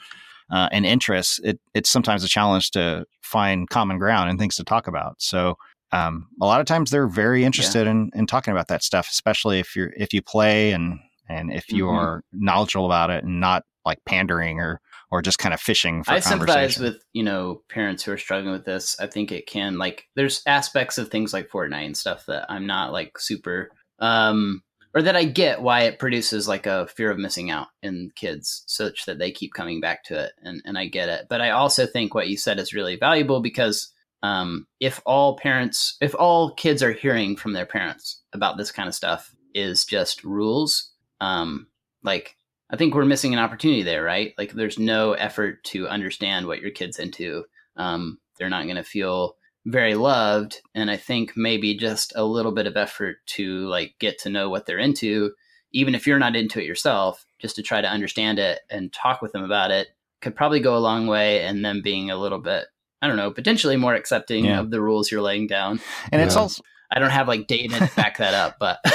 [0.50, 4.63] Uh, and interests, it, it's sometimes a challenge to find common ground and things to
[4.63, 5.22] talk about.
[5.22, 5.58] So,
[5.91, 9.60] um, a lot of times they're very interested in, in talking about that stuff, especially
[9.60, 11.93] if you're if you play and and if you Mhm.
[11.93, 16.12] are knowledgeable about it and not like pandering or or just kind of fishing for
[16.12, 19.00] I sympathize with you know parents who are struggling with this.
[19.00, 22.67] I think it can like there's aspects of things like Fortnite and stuff that I'm
[22.67, 23.69] not like super
[24.00, 28.12] um or that I get why it produces like a fear of missing out in
[28.15, 31.28] kids such that they keep coming back to it and and I get it.
[31.30, 33.91] But I also think what you said is really valuable because
[34.24, 38.88] um if all parents if all kids are hearing from their parents about this kind
[38.88, 41.68] of stuff is just rules um
[42.04, 42.38] like
[42.70, 44.34] I think we're missing an opportunity there, right?
[44.38, 47.46] Like, there's no effort to understand what your kid's into.
[47.78, 52.52] Um, they're not going to feel very loved, and I think maybe just a little
[52.52, 55.32] bit of effort to like get to know what they're into,
[55.72, 59.22] even if you're not into it yourself, just to try to understand it and talk
[59.22, 59.90] with them about it,
[60.22, 61.44] could probably go a long way.
[61.44, 62.66] And them being a little bit,
[63.02, 64.60] I don't know, potentially more accepting Yeah.
[64.60, 65.80] of the rules you're laying down.
[66.12, 68.80] and it's also I don't have like data to back that up, but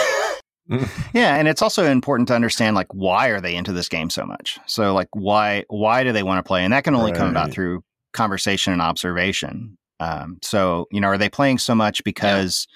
[1.12, 4.24] Yeah, and it's also important to understand like why are they into this game so
[4.24, 4.58] much?
[4.66, 6.64] So like why why do they want to play?
[6.64, 9.76] And that can only come about through conversation and observation.
[10.00, 12.66] Um, so you know, are they playing so much because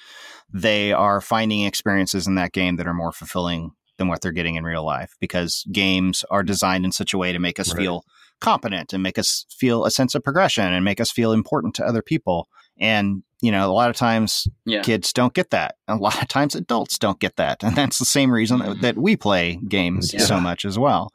[0.52, 4.56] they are finding experiences in that game that are more fulfilling than what they're getting
[4.56, 5.14] in real life?
[5.20, 7.82] Because games are designed in such a way to make us Right.
[7.82, 8.04] feel
[8.40, 11.84] competent and make us feel a sense of progression and make us feel important to
[11.86, 12.48] other people.
[12.78, 15.74] And you know, a lot of times yeah, kids don't get that.
[15.88, 17.62] A lot of times adults don't get that.
[17.62, 18.80] And that's the same reason that, Mhm.
[18.80, 20.20] that we play games Yeah.
[20.20, 21.12] so much as well.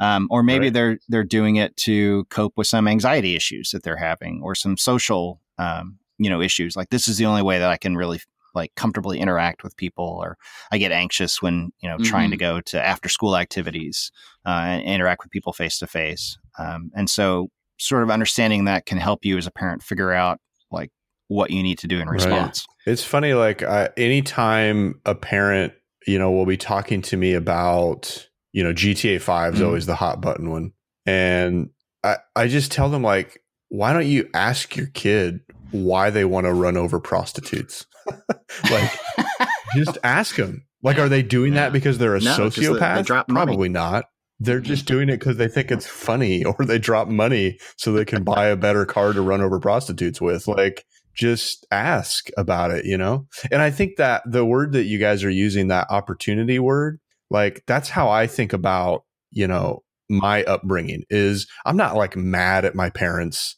[0.00, 0.72] Um, or maybe Right.
[0.74, 4.76] they're they're doing it to cope with some anxiety issues that they're having or some
[4.76, 6.76] social um, you know issues.
[6.76, 8.20] Like this is the only way that I can really
[8.54, 10.36] like comfortably interact with people or
[10.70, 14.12] I get anxious when, you know, trying to go to after school activities
[14.44, 16.36] uh, and interact with people face to face.
[16.58, 20.38] Um, And so sort of understanding that can help you as a parent figure out
[20.70, 20.90] like
[21.28, 22.14] what you need to do in Right.
[22.14, 22.64] response.
[22.86, 25.72] It's funny, like uh, anytime a parent,
[26.06, 29.66] you know, will be talking to me about, you know, GTA 5 is Mhm.
[29.66, 30.72] always the hot button one.
[31.06, 31.70] And
[32.04, 36.46] I, I just tell them, like, why don't you ask your kid why they want
[36.46, 37.86] to run over prostitutes?
[38.70, 38.90] like,
[39.74, 40.66] just ask them.
[40.82, 41.60] Like, are they doing Yeah.
[41.62, 43.28] that because they're a No, 'cause they- they sociopath?
[43.28, 44.04] Probably not.
[44.44, 48.04] They're just doing it because they think it's funny or they drop money so they
[48.04, 50.48] can buy a better car to run over prostitutes with.
[50.48, 53.26] Like, just ask about it, you know?
[53.50, 57.00] And I think that the word that you guys are using, that opportunity word,
[57.30, 62.64] like, that's how I think about, you know, my upbringing is I'm not like mad
[62.64, 63.56] at my parents.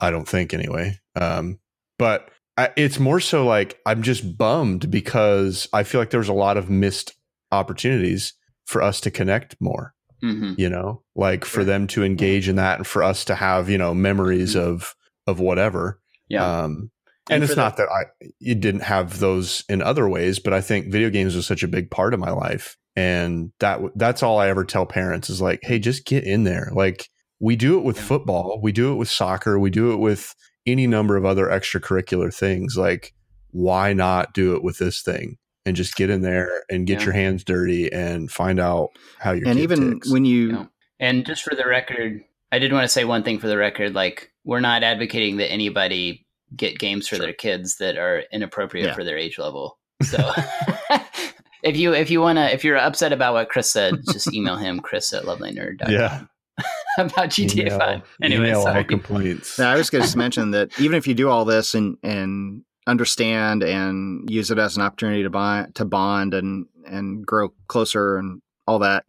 [0.00, 0.98] I don't think anyway.
[1.14, 1.58] Um,
[1.98, 6.28] but I, it's more so like I'm just bummed because I feel like there was
[6.28, 7.14] a lot of missed
[7.52, 11.64] opportunities for us to connect more hmm you know like for Sure.
[11.64, 14.94] them to engage in that and for us to have you know memories of
[15.26, 16.62] of whatever yeah.
[16.64, 16.90] um
[17.28, 18.04] and, And it's not that i
[18.38, 21.68] you didn't have those in other ways but i think video games was such a
[21.68, 22.76] big part of my life.
[22.94, 26.70] And that that's all i ever tell parents is like hey just get in there.
[26.74, 27.08] Like
[27.40, 28.02] we do it with Yeah.
[28.04, 30.34] football we do it with soccer we do it with
[30.66, 32.76] any number of other extracurricular things.
[32.76, 33.12] Like
[33.50, 37.04] why not do it with this thing and just get in there and get Yeah.
[37.06, 40.10] your hands dirty and find out how your and kid even ticks.
[40.10, 40.64] when you Yeah.
[41.00, 42.22] And just for the record,
[42.52, 43.94] I did want to say one thing for the record.
[43.94, 48.94] Like, we're not advocating that anybody get games for their kids that are inappropriate Yeah.
[48.94, 49.78] for their age level.
[50.02, 50.32] So,
[51.62, 54.80] if you if you wanna if you're upset about what Chris said, just email him
[54.80, 56.24] Chris at lovethynerd.com Yeah.
[56.98, 58.02] about GTA Email- Five.
[58.20, 59.58] Anyway, email all complaints.
[59.58, 62.62] Now, I was going to mention that even if you do all this and and
[62.86, 68.16] understand and use it as an opportunity to buy to bond and and grow closer
[68.16, 69.04] and all that,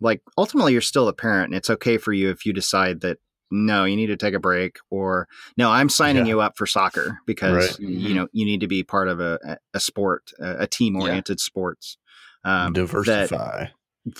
[0.00, 3.18] like ultimately you're still a parent, and it's okay for you if you decide that
[3.50, 6.30] no, you need to take a break, or no, I'm signing Yeah.
[6.30, 7.80] you up for soccer because Right.
[7.80, 11.40] you know you need to be part of a a sport, a, a team oriented
[11.40, 11.96] sports.
[12.44, 13.66] Um, that- Diversify.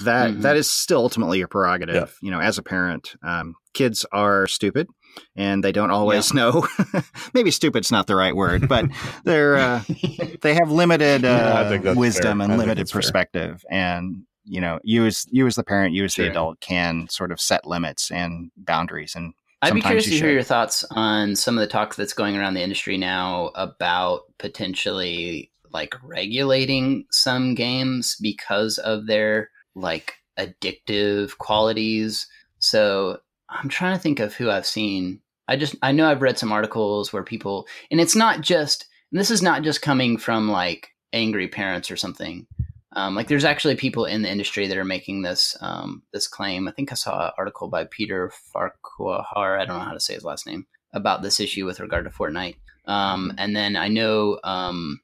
[0.05, 0.43] that Mhm.
[0.43, 4.89] that is still ultimately your prerogative you know as a parent um, kids are stupid
[5.37, 6.67] and they don't always know
[7.35, 8.85] maybe stupid's not the right word but
[9.25, 9.83] they're uh,
[10.43, 12.49] they have limited uh, Yeah, I think that's wisdom fair.
[12.49, 13.01] And limited that's fair.
[13.01, 16.25] perspective and you know you as you as the parent you as Sure.
[16.27, 20.31] the adult can sort of set limits and boundaries and I'd be curious to hear
[20.31, 25.51] your thoughts on some of the talk that's going around the industry now about potentially
[25.73, 32.29] like regulating some games because of their like addictive qualities.
[32.59, 33.19] So
[33.49, 35.21] I'm trying to think of who I've seen.
[35.49, 39.21] I just I know I've read some articles where people and it's not just and
[39.21, 42.47] this is not just coming from like angry parents or something.
[42.93, 46.67] Um, like there's actually people in the industry that are making this um, this claim.
[46.67, 49.59] I think I saw an article by Peter Farquhar.
[49.59, 52.11] I don't know how to say his last name about this issue with regard to
[52.11, 52.57] Fortnite.
[52.87, 55.01] Um, and then I know um,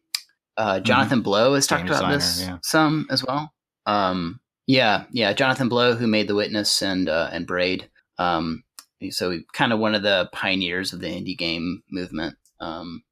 [0.56, 2.58] uh, Jonathan Blow has talked about this yeah.
[2.62, 3.52] some as well.
[3.86, 7.90] Um, yeah, yeah, Jonathan Blow who made The Witness and uh, and Braid.
[8.22, 8.64] Um,
[9.10, 12.36] so kind of one of the pioneers of the indie game movement.
[12.60, 13.02] Um,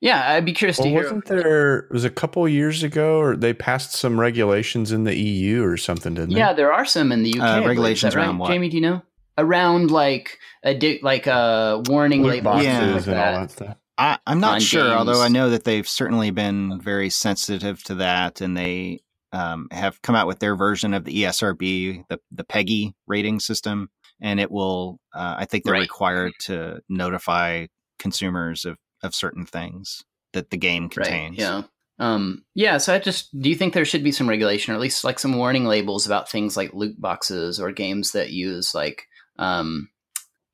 [0.00, 1.02] yeah, I'd be curious Well, to hear.
[1.02, 5.64] wasn't there was a couple years ago, or they passed some regulations in the EU
[5.64, 7.40] or something, didn't Yeah, there are some in the UK.
[7.40, 7.62] Uh, I believe.
[7.62, 8.26] Is regulations that right?
[8.26, 8.48] around what?
[8.50, 8.68] Jamie?
[8.68, 9.02] Do you know
[9.36, 12.28] around like a di- like a warning they?
[12.28, 12.80] label, Yeah.
[12.86, 13.34] like and that.
[13.34, 13.76] all that stuff.
[13.96, 17.96] I, I'm not on sure, although I know that they've certainly been very sensitive to
[17.96, 19.00] that, and they
[19.32, 23.90] um, have come out with their version of the ESRB, the the PEGI rating system,
[24.20, 25.00] and it will.
[25.14, 25.80] Uh, I think they're Right.
[25.82, 27.66] required to notify
[27.98, 30.02] consumers of of certain things
[30.32, 31.38] that the game contains.
[31.38, 31.44] Right.
[31.44, 31.62] Yeah.
[32.00, 32.78] Um, yeah.
[32.78, 35.18] So I just do you think there should be some regulation, or at least like
[35.18, 39.06] some warning labels about things like loot boxes or games that use like,
[39.38, 39.88] um,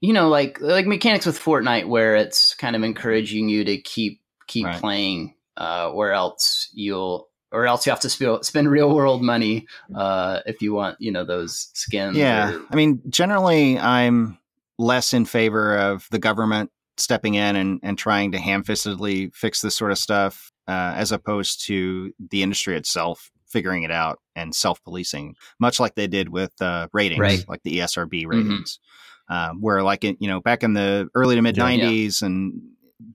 [0.00, 4.20] you know, like like mechanics with Fortnite, where it's kind of encouraging you to keep
[4.46, 4.80] keep Right.
[4.80, 7.28] playing, uh, or else you'll.
[7.54, 11.12] Or else you have to sp- spend real world money uh, if you want, you
[11.12, 12.16] know, those skins.
[12.16, 14.38] Yeah, or- I mean, generally, I'm
[14.78, 19.74] less in favor of the government stepping in and, and trying to ham-fistedly fix this
[19.76, 25.36] sort of stuff, uh, as opposed to the industry itself figuring it out and self-policing,
[25.60, 27.44] much like they did with uh, ratings, Right.
[27.48, 28.80] like the ESRB ratings,
[29.28, 32.60] um, where like in, you know back in the early to mid '90s, and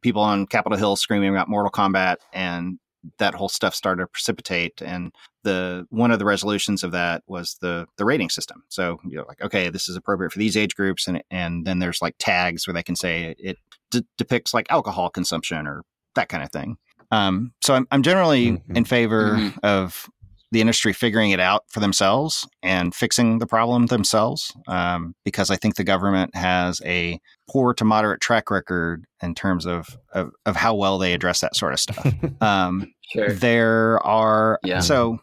[0.01, 2.79] people on Capitol Hill screaming about Mortal Kombat and
[3.17, 5.11] that whole stuff started to precipitate and
[5.43, 8.61] the one of the resolutions of that was the the rating system.
[8.67, 12.01] So you're like, okay, this is appropriate for these age groups, and and then there's
[12.01, 13.57] like tags where they can say it
[13.91, 15.83] d- depicts like alcohol consumption or
[16.15, 16.77] that kind of thing.
[17.11, 18.75] Um, so I'm I'm generally Mhm.
[18.77, 19.57] in favor Mhm.
[19.63, 20.09] of
[20.51, 25.55] the industry figuring it out for themselves and fixing the problem themselves, um, because I
[25.55, 30.55] think the government has a poor to moderate track record in terms of of, of
[30.55, 32.13] how well they address that sort of stuff.
[32.41, 33.31] Um, sure.
[33.33, 34.79] there are Yeah.
[34.79, 35.19] so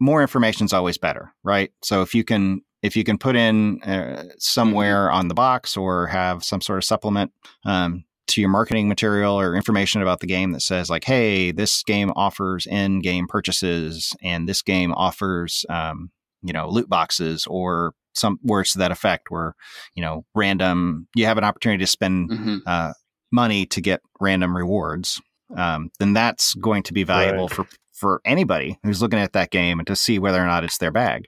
[0.00, 3.82] more information is always better right so if you can if you can put in
[3.82, 7.32] uh, somewhere on the box or have some sort of supplement
[7.64, 11.82] um, to your marketing material or information about the game that says like hey this
[11.84, 16.10] game offers in-game purchases and this game offers um,
[16.42, 19.54] you know loot boxes or some words to that effect where
[19.94, 22.60] you know random you have an opportunity to spend Mhm.
[22.66, 22.92] uh,
[23.30, 25.20] money to get random rewards,
[25.56, 27.56] um, then that's going to be valuable Right.
[27.56, 30.78] for for anybody who's looking at that game and to see whether or not it's
[30.78, 31.26] their bag.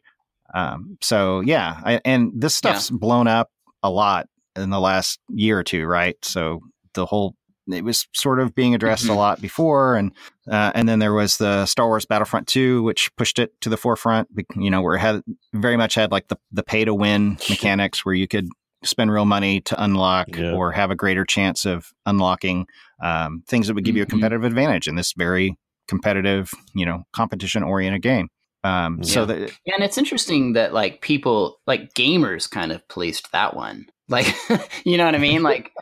[0.55, 3.51] Um, so yeah, I, and this stuff's blown up
[3.83, 6.17] a lot in the last year or two, right?
[6.25, 6.61] So
[6.95, 7.35] the whole
[7.71, 9.17] it was sort of being addressed a Mhm.
[9.17, 10.13] lot before, and
[10.51, 13.77] uh, and then there was the Star Wars Battlefront Two, which pushed it to the
[13.77, 14.29] forefront.
[14.57, 18.05] You know, where it had very much had like the the pay to win mechanics,
[18.05, 18.49] where you could
[18.83, 20.53] spend real money to unlock Yeah.
[20.53, 22.67] or have a greater chance of unlocking
[23.03, 24.11] um, things that would give you a Mhm.
[24.11, 25.57] competitive advantage in this very
[25.87, 28.29] competitive, you know, competition oriented game.
[28.65, 29.49] Um, So Yeah.
[29.75, 33.87] And it's interesting that like people like gamers kind of policed that one.
[34.09, 34.27] Like
[34.85, 35.43] you know what I mean?
[35.43, 35.73] Like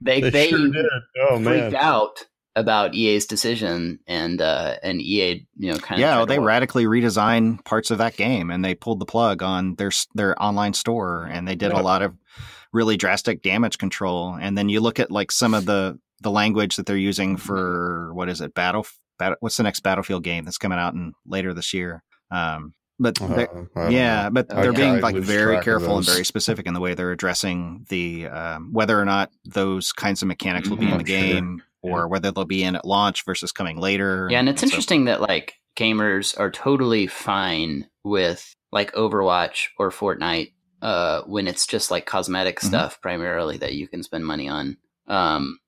[0.00, 0.86] they they, sure did.
[1.20, 1.74] Oh freaked man.
[1.76, 2.24] out
[2.54, 6.86] about EA's decision and uh and EA, you know, kind of yeah, well, they radically
[6.86, 11.28] redesigned parts of that game, and they pulled the plug on their their online store,
[11.30, 11.80] and they did Yeah.
[11.80, 12.14] a lot of
[12.72, 14.36] really drastic damage control.
[14.40, 18.12] And then you look at like some of the the language that they're using for
[18.14, 18.86] what is it battle,
[19.18, 23.20] battle what's the next battlefield game that's coming out in later this year um, but
[23.20, 26.94] Uh, yeah, don't but they're being like very careful and very specific in the way
[26.94, 31.06] they're addressing the um, whether or not those kinds of mechanics will be in the
[31.06, 31.20] sure.
[31.20, 34.28] game or whether they'll be in at launch versus coming later.
[34.30, 39.90] Yeah, and it's so- interesting that like gamers are totally fine with like Overwatch or
[39.90, 42.66] Fortnite uh when it's just like cosmetic Mhm.
[42.66, 44.76] stuff primarily that you can spend money on
[45.06, 45.58] um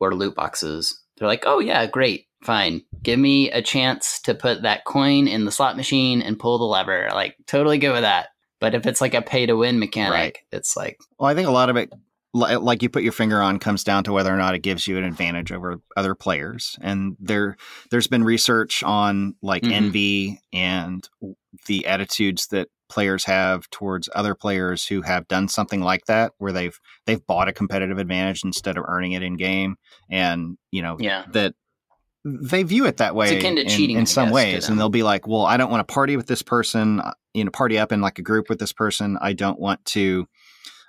[0.00, 1.00] or loot boxes.
[1.16, 2.26] They're like, "Oh yeah, great.
[2.42, 2.82] Fine.
[3.02, 6.64] Give me a chance to put that coin in the slot machine and pull the
[6.64, 8.28] lever." Like totally good with that.
[8.60, 10.38] But if it's like a pay to win mechanic, Right.
[10.52, 11.92] it's like Well, I think a lot of it,
[12.32, 14.96] like you put your finger on, comes down to whether or not it gives you
[14.98, 16.78] an advantage over other players.
[16.80, 17.56] And there,
[17.90, 19.72] there's been research on like Mhm.
[19.72, 21.08] envy and
[21.66, 26.52] the attitudes that players have towards other players who have done something like that, where
[26.52, 29.76] they've they've bought a competitive advantage instead of earning it in game,
[30.10, 31.24] and you know yeah.
[31.32, 31.54] that
[32.24, 34.88] they view it that way akin to in, cheating, in some guess, ways and they'll
[34.88, 37.78] be like well i don't want to party with this person uh, you know party
[37.78, 39.18] up in like a group with this person.
[39.20, 40.28] I don't want to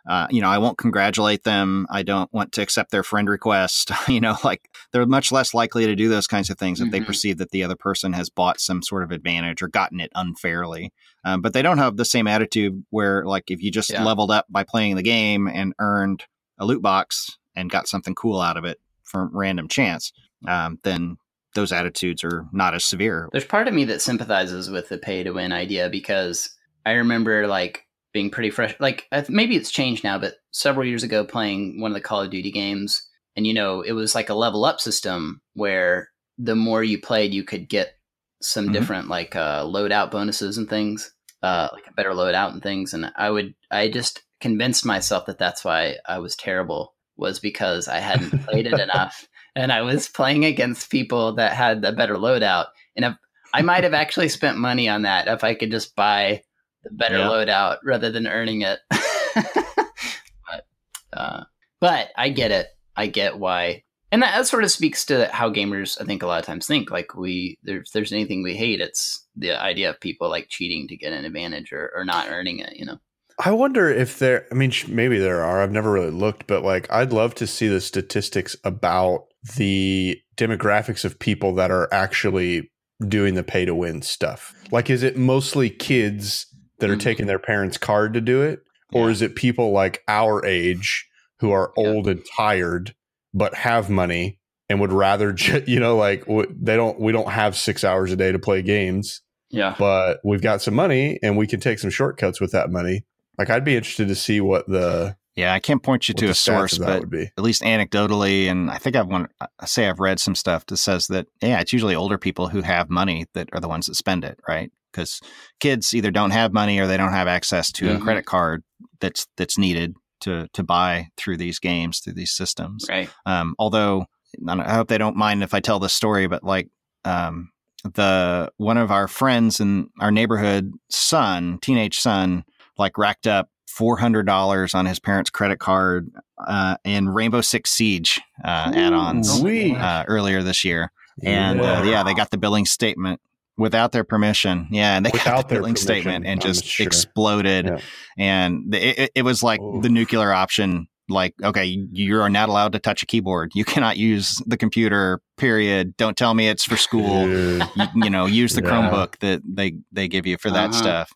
[0.07, 1.87] uh, you know i won't congratulate them.
[1.89, 3.91] I don't want to accept their friend request.
[4.09, 6.99] You know like they're much less likely to do those kinds of things if they
[6.99, 7.05] Mhm.
[7.05, 10.91] perceive that the other person has bought some sort of advantage or gotten it unfairly.
[11.23, 14.03] Um, but they don't have the same attitude where like if you just Yeah.
[14.03, 16.25] leveled up by playing the game and earned
[16.59, 20.11] a loot box and got something cool out of it from random chance
[20.47, 21.15] um, then
[21.55, 23.29] those attitudes are not as severe.
[23.31, 26.49] There's part of me that sympathizes with the pay to win idea because
[26.85, 28.75] I remember like being pretty fresh.
[28.79, 32.31] Like maybe it's changed now, but several years ago, playing one of the Call of
[32.31, 36.83] Duty games, and you know, it was like a level up system where the more
[36.83, 37.97] you played, you could get
[38.41, 38.73] some Mhm.
[38.73, 42.93] different like uh, loadout bonuses and things, uh, like a better loadout and things.
[42.93, 47.87] And I would, I just convinced myself that that's why I was terrible was because
[47.87, 52.15] I hadn't played it enough and I was playing against people that had a better
[52.15, 52.67] loadout.
[52.95, 53.13] And if
[53.53, 56.41] I might have actually spent money on that if I could just buy
[56.83, 57.27] the better Yeah.
[57.27, 58.79] loadout rather than earning it.
[59.35, 60.65] but,
[61.13, 61.43] uh,
[61.79, 62.67] but I get it.
[62.95, 63.83] I get why.
[64.11, 66.67] And that, that sort of speaks to how gamers, I think, a lot of times
[66.67, 66.91] think.
[66.91, 70.87] Like we, there, if there's anything we hate, it's the idea of people like cheating
[70.87, 72.75] to get an advantage or, or not earning it.
[72.75, 72.99] You know?
[73.43, 75.61] I wonder if there, I mean, maybe there are.
[75.61, 79.25] I've never really looked, but like, I'd love to see the statistics about
[79.57, 82.69] the demographics of people that are actually
[83.07, 84.53] doing the pay to win stuff.
[84.71, 86.47] Like, is it mostly kids
[86.79, 87.01] that are Mhm.
[87.01, 88.59] taking their parents' card to do it?
[88.93, 89.11] Or Yeah.
[89.11, 91.07] is it people like our age
[91.39, 91.83] who are Yeah.
[91.83, 92.95] old and tired,
[93.33, 94.39] but have money
[94.69, 95.35] and would rather,
[95.67, 98.61] you know, like, w- they don't, we don't have six hours a day to play
[98.61, 99.75] games Yeah.
[99.77, 103.03] but we've got some money and we can take some shortcuts with that money.
[103.37, 106.29] Like I'd be interested to see what the Yeah, I can't point you what to
[106.29, 107.23] a source, but would be.
[107.37, 109.27] at least anecdotally, and I think I've one.
[109.41, 112.61] I say I've read some stuff that says that yeah, it's usually older people who
[112.61, 114.71] have money that are the ones that spend it, right?
[114.91, 115.19] Because
[115.59, 118.01] kids either don't have money or they don't have access to a Mhm.
[118.03, 118.63] credit card
[118.99, 122.85] that's that's needed to to buy through these games through these systems.
[122.87, 123.09] Right.
[123.25, 124.05] Um, although
[124.47, 126.69] I hope they don't mind if I tell this story, but like
[127.05, 127.49] um,
[127.83, 132.43] the one of our friends in our neighborhood son, teenage son,
[132.77, 136.09] like racked up four hundred dollars on his parents' credit card
[136.47, 140.91] uh, in Rainbow Six Siege uh, add-ons uh, earlier this year,
[141.23, 141.83] and uh, Yeah.
[141.83, 143.19] yeah, they got the billing statement
[143.57, 144.67] without their permission.
[144.71, 146.85] Yeah, and they got the their billing statement and I'm just sure.
[146.85, 147.77] exploded, Yeah.
[148.17, 149.81] and the- it, it, it was like Oof.
[149.83, 150.87] the nuclear option.
[151.09, 153.51] Like, okay, you are not allowed to touch a keyboard.
[153.53, 155.19] You cannot use the computer.
[155.37, 155.97] Period.
[155.97, 157.27] Don't tell me it's for school.
[157.27, 157.61] You,
[157.95, 158.69] you know, use the Yeah.
[158.69, 160.81] Chromebook that they they give you for that Uh-huh.
[160.81, 161.11] stuff.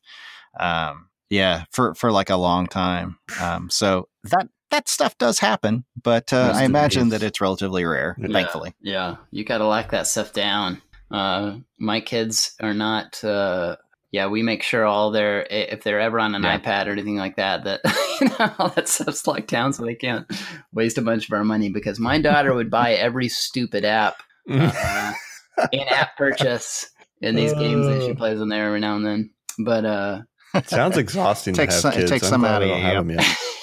[0.59, 3.17] Um, yeah, for for like a long time.
[3.41, 8.15] Um, so that that stuff does happen, but uh, I imagine that it's relatively rare.
[8.19, 8.27] Yeah.
[8.31, 10.81] Thankfully, Yeah, you got to lock that stuff down.
[11.09, 13.23] Uh, my kids are not.
[13.23, 13.77] Uh,
[14.11, 16.57] yeah, we make sure all their if they're ever on an Yeah.
[16.59, 17.81] iPad or anything like that, that
[18.21, 20.25] you know, all that stuff's locked down so they can't
[20.73, 21.69] waste a bunch of our money.
[21.69, 25.13] Because my daughter would buy every stupid app, uh,
[25.71, 26.89] in-app purchase
[27.21, 29.29] in these games that she plays on there every now and then.
[29.59, 30.21] But uh,
[30.65, 32.11] Sounds exhausting to Takes have some- it kids.
[32.11, 32.99] takes I'm some out I of don't you, have yeah.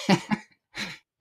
[0.09, 0.38] them yet.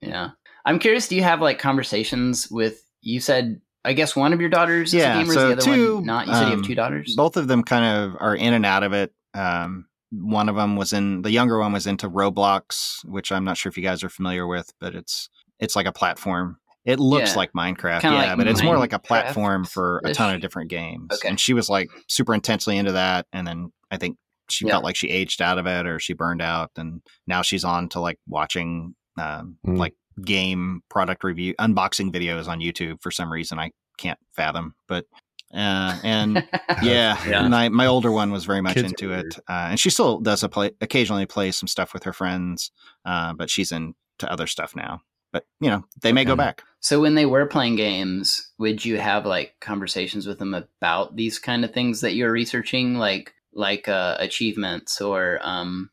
[0.00, 0.30] yeah,
[0.64, 1.08] I'm curious.
[1.08, 2.80] Do you have like conversations with?
[3.02, 5.34] You said I guess one of your daughters Yeah, is a gamer.
[5.34, 6.26] so the other two, one not.
[6.26, 7.14] You said you um, have two daughters.
[7.16, 9.12] both of them kind of are in and out of it.
[9.34, 13.56] Um, one of them was in the younger one was into Roblox, which I'm not
[13.56, 15.28] sure if you guys are familiar with, but it's
[15.60, 16.58] it's like a platform.
[16.86, 17.36] It looks Yeah.
[17.38, 20.40] like Minecraft, Kinda yeah, like but it's more like a platform for a ton of
[20.42, 21.08] different games.
[21.14, 21.28] Okay.
[21.28, 24.16] And she was like super intensely into that, and then I think
[24.50, 24.72] she Yeah.
[24.72, 27.88] felt like she aged out of it or she burned out, and now she's on
[27.90, 29.78] to like watching um, Mm.
[29.78, 34.74] like game product review unboxing videos on YouTube for some reason I can't fathom.
[34.88, 35.06] But
[35.54, 36.36] uh, and
[36.82, 37.46] yeah, Yeah.
[37.48, 40.42] My, my older one was very much Kids into it, uh, and she still does
[40.42, 42.72] a play occasionally play some stuff with her friends,
[43.04, 45.00] uh, but she's into other stuff now.
[45.32, 46.62] But you know, they may go back.
[46.80, 51.38] So when they were playing games, would you have like conversations with them about these
[51.38, 55.90] kind of things that you're researching, like like uh, achievements or um,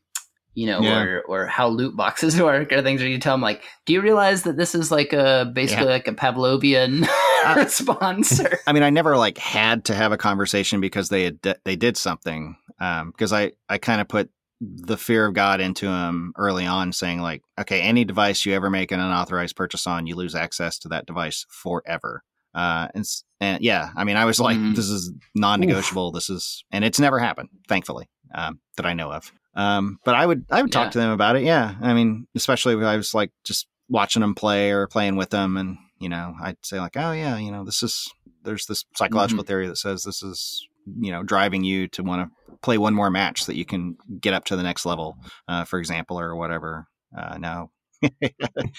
[0.54, 1.02] you know, Yeah.
[1.02, 3.02] or or how loot boxes work or things?
[3.02, 6.08] Or you tell them like, do you realize that this is like a basically like
[6.08, 7.06] a Pavlovian
[7.56, 8.40] response?
[8.40, 11.76] Or, I mean, I never like had to have a conversation because they had they
[11.76, 12.56] did something.
[12.80, 16.92] Um, because I I kind of put the fear of God into them early on,
[16.92, 20.78] saying like, okay, any device you ever make an unauthorized purchase on, you lose access
[20.80, 22.22] to that device forever.
[22.54, 23.04] Uh, and,
[23.40, 24.74] and yeah, I mean, I was like, Mhm.
[24.76, 26.12] this is non-negotiable.
[26.12, 29.32] This is, and it's never happened, thankfully, um, that I know of.
[29.54, 30.90] Um, but I would, I would talk Yeah.
[30.90, 31.42] to them about it.
[31.44, 35.30] Yeah, I mean, especially if I was like just watching them play or playing with
[35.30, 38.08] them, and you know, I'd say like, oh yeah, you know, this is
[38.44, 40.66] there's this psychological theory that says this is
[41.00, 43.96] you know driving you to want to play one more match so that you can
[44.20, 45.16] get up to the next level,
[45.48, 46.86] uh, for example, or whatever.
[47.16, 47.70] Uh, now,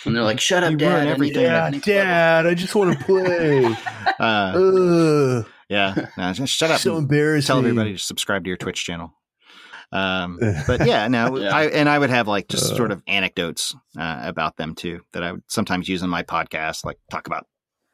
[0.06, 1.44] and they're like, "Shut up, You Dad!" I everything.
[1.44, 3.66] Yeah, to the next level." Dad, I just want to play.
[4.20, 6.80] uh, yeah, no, just shut up.
[6.80, 7.48] so and embarrassing.
[7.48, 9.14] tell everybody to subscribe to your Twitch channel.
[9.92, 11.56] Um, but yeah, no, Yeah.
[11.56, 12.76] I and I would have like just Uh.
[12.76, 16.84] sort of anecdotes uh, about them too that I would sometimes use in my podcast,
[16.86, 17.46] like talk about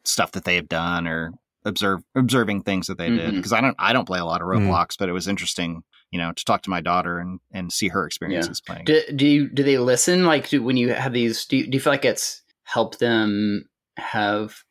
[0.05, 1.33] stuff that they have done or
[1.65, 3.35] observe observing things that they did Mhm.
[3.35, 4.67] because I don't I don't play a lot of Mhm.
[4.69, 7.87] Roblox, but it was interesting, you know, to talk to my daughter and and see
[7.89, 8.85] her experiences playing.
[8.85, 10.25] Do, do you do they listen?
[10.25, 13.65] Like, do, when you have these, do you, do you feel like it's helped them
[13.97, 14.63] have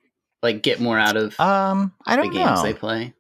[0.42, 2.62] like get more out of um, I the don't games know.
[2.62, 3.14] they play?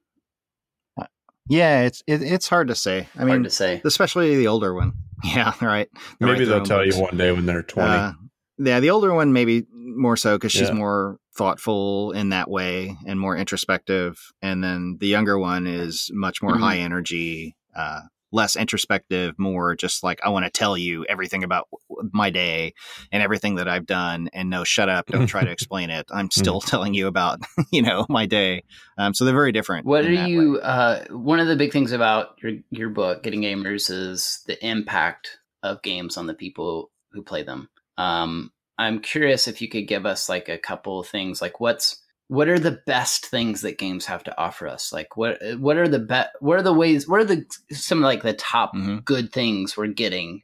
[1.48, 3.08] yeah, it's it, it's hard to say.
[3.14, 3.80] I Hard mean, to say.
[3.84, 4.92] especially the older one.
[5.24, 5.88] Yeah, right.
[6.20, 7.88] They're Maybe right they'll tell on you one day when they're 20.
[7.90, 8.12] Uh,
[8.58, 10.74] yeah, the older one maybe more so because she's Yeah.
[10.74, 16.40] more thoughtful in that way and more introspective, and then the younger one is much
[16.40, 16.60] more Mhm.
[16.60, 18.00] high energy, uh,
[18.32, 21.68] less introspective, more just like I want to tell you everything about
[22.12, 22.74] my day
[23.10, 26.06] and everything that I've done, and no, shut up, don't try to explain it.
[26.10, 27.40] I'm still telling you about
[27.72, 28.64] you know my day.
[28.98, 29.86] Um, so they're very different.
[29.86, 30.58] What are you?
[30.58, 35.38] Uh, one of the big things about your your book, Getting Gamers, is the impact
[35.62, 37.68] of games on the people who play them.
[37.96, 42.00] Um, I'm curious if you could give us like a couple of things, like what's
[42.28, 44.92] what are the best things that games have to offer us?
[44.92, 47.08] Like what what are the be- what are the ways?
[47.08, 49.04] What are the some like the top Mhm.
[49.04, 50.42] good things we're getting?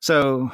[0.00, 0.50] So,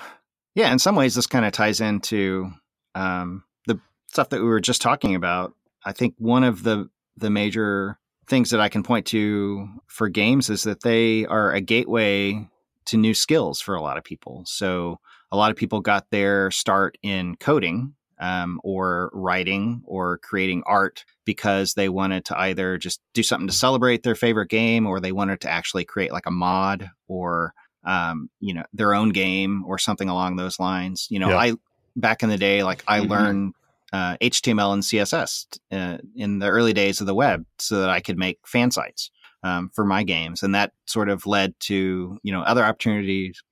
[0.55, 2.51] yeah, in some ways, this kind of ties into
[2.95, 5.55] um, the stuff that we were just talking about.
[5.85, 10.51] I think one of the the major things that I can point to for games
[10.51, 12.47] is that they are a gateway
[12.87, 14.43] to new skills for a lot of people.
[14.47, 14.99] So,
[15.31, 21.05] a lot of people got their start in coding um, or writing or creating art
[21.25, 25.13] because they wanted to either just do something to celebrate their favorite game or they
[25.13, 27.53] wanted to actually create like a mod or
[27.85, 31.07] um, you know, their own game or something along those lines.
[31.11, 31.39] You know, Yeah.
[31.39, 31.53] I
[31.97, 33.09] back in the day, like I Mhm.
[33.09, 33.55] learned
[33.93, 38.01] uh, HTML and CSS uh, in the early days of the web so that I
[38.01, 39.11] could make fan sites
[39.43, 43.43] um, for my games, and that sort of led to you know other opportunities.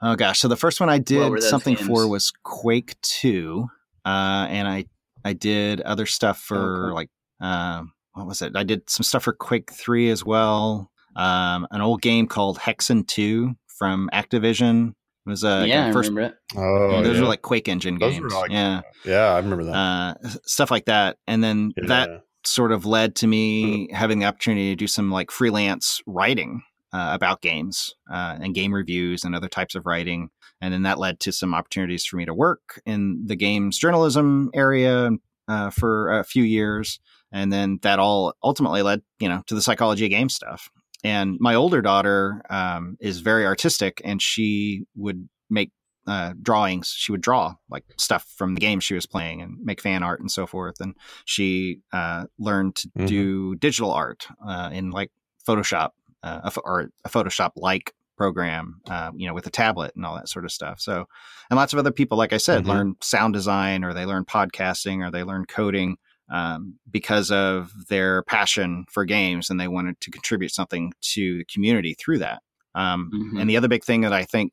[0.00, 1.86] Oh gosh, so the first one I did something games?
[1.86, 3.68] for was Quake Two,
[4.06, 4.86] uh, and I
[5.24, 6.94] I did other stuff for Oh, cool.
[6.94, 8.52] like um, what was it?
[8.56, 10.90] I did some stuff for Quake Three as well.
[11.16, 14.90] Um, an old game called Hexen Two from Activision.
[15.26, 16.08] It was a yeah, I first.
[16.10, 16.34] remember it.
[16.56, 17.22] oh, those yeah.
[17.22, 18.32] were like Quake Engine Those games.
[18.32, 19.74] like- yeah, yeah, I remember that.
[19.74, 21.16] uh, stuff like that.
[21.26, 21.86] And then Yeah.
[21.88, 22.10] that
[22.44, 26.62] sort of led to me having the opportunity to do some like freelance writing
[26.96, 30.30] uh, about games uh, and game reviews and other types of writing.
[30.60, 34.50] And then that led to some opportunities for me to work in the games journalism
[34.54, 35.10] area
[35.48, 36.98] uh, for a few years.
[37.32, 40.70] And then that all ultimately led, you know, to the psychology of game stuff.
[41.04, 45.70] And my older daughter um, is very artistic, and she would make
[46.06, 46.94] uh, drawings.
[46.96, 50.20] She would draw like stuff from the game she was playing and make fan art
[50.20, 50.80] and so forth.
[50.80, 50.94] And
[51.24, 53.06] she uh, learned to Mhm.
[53.06, 55.10] do digital art uh, in like
[55.46, 55.90] Photoshop
[56.22, 60.14] a pho- or a Photoshop like program, uh, you know, with a tablet and all
[60.16, 60.80] that sort of stuff.
[60.80, 61.04] So,
[61.50, 62.68] and lots of other people, like I said, Mhm.
[62.68, 65.96] learn sound design or they learn podcasting or they learn coding
[66.28, 71.44] um, because of their passion for games and they wanted to contribute something to the
[71.44, 72.42] community through that.
[72.74, 73.40] Um, Mhm.
[73.40, 74.52] And the other big thing that I think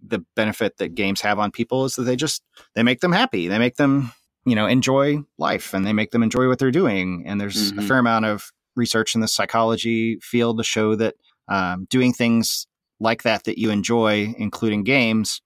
[0.00, 2.42] the benefit that games have on people is that they just
[2.74, 3.48] they make them happy.
[3.48, 4.12] They make them
[4.44, 7.24] you know enjoy life and they make them enjoy what they're doing.
[7.26, 7.88] And there's a Mhm.
[7.88, 11.14] fair amount of research in the psychology field to show that
[11.48, 12.66] um, doing things
[13.00, 15.40] like that that you enjoy, including games,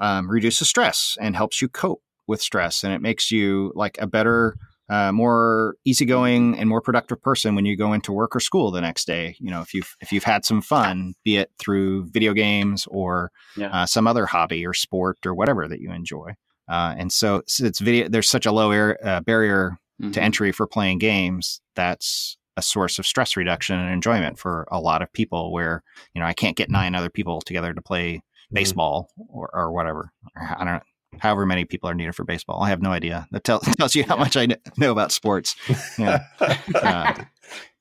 [0.00, 4.06] um, reduces stress and helps you cope with stress, and it makes you like a
[4.06, 4.56] better
[4.88, 8.80] uh, more easygoing and more productive person when you go into work or school the
[8.80, 9.34] next day.
[9.40, 13.30] You know, if you've if you've had some fun, be it through video games or
[13.56, 13.70] Yeah.
[13.70, 16.34] uh, some other hobby or sport or whatever that you enjoy.
[16.68, 18.08] Uh, and so, it's video.
[18.08, 20.22] There's such a low air, uh, barrier to Mhm.
[20.22, 21.60] entry for playing games.
[21.74, 25.52] That's a source of stress reduction and enjoyment for a lot of people.
[25.52, 25.82] Where
[26.14, 30.10] you know I can't get nine other people together to play baseball or, or whatever.
[30.36, 30.80] Or I don't know.
[31.18, 33.26] However many people are needed for baseball, I have no idea.
[33.30, 34.20] That tell, tells you how Yeah.
[34.20, 35.56] much I kn- know about sports.
[35.98, 36.20] Yeah.
[36.74, 37.14] Uh,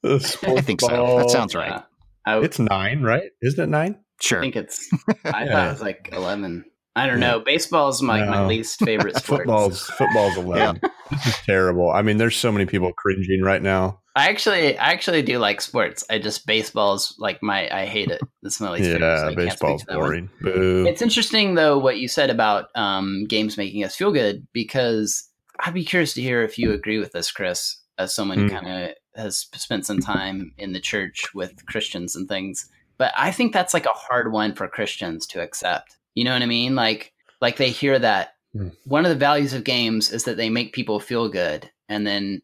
[0.02, 1.18] The I think so.
[1.18, 1.72] That sounds right.
[1.72, 1.82] Yeah.
[2.26, 3.32] I, w- It's nine, right?
[3.42, 3.98] Isn't it nine?
[4.22, 4.38] Sure.
[4.40, 4.88] I think it's.
[5.26, 5.52] I Yeah.
[5.52, 6.66] thought it was like eleven.
[6.96, 7.32] I don't Yeah.
[7.32, 7.40] know.
[7.40, 9.40] Baseball is my, my least favorite sport.
[9.42, 10.80] Football's football's eleven.
[11.12, 11.90] This is terrible.
[11.92, 14.00] I mean, there's so many people cringing right now.
[14.16, 16.04] I actually, I actually do like sports.
[16.10, 17.70] I just baseball's like my.
[17.70, 18.22] I hate it.
[18.44, 19.20] It's my least favorite.
[19.20, 20.08] so Yeah, baseball's to that one.
[20.08, 20.30] boring.
[20.42, 20.86] Boo.
[20.88, 25.28] It's interesting though what you said about um, games making us feel good because
[25.60, 28.62] I'd be curious to hear if you agree with this, Chris, as someone who Mm.
[28.62, 32.70] kind of has spent some time in the church with Christians and things.
[32.98, 35.98] But I think that's like a hard one for Christians to accept.
[36.14, 36.76] You know what I mean?
[36.76, 37.12] Like,
[37.42, 38.72] like they hear that Mm.
[38.86, 42.42] one of the values of games is that they make people feel good, and then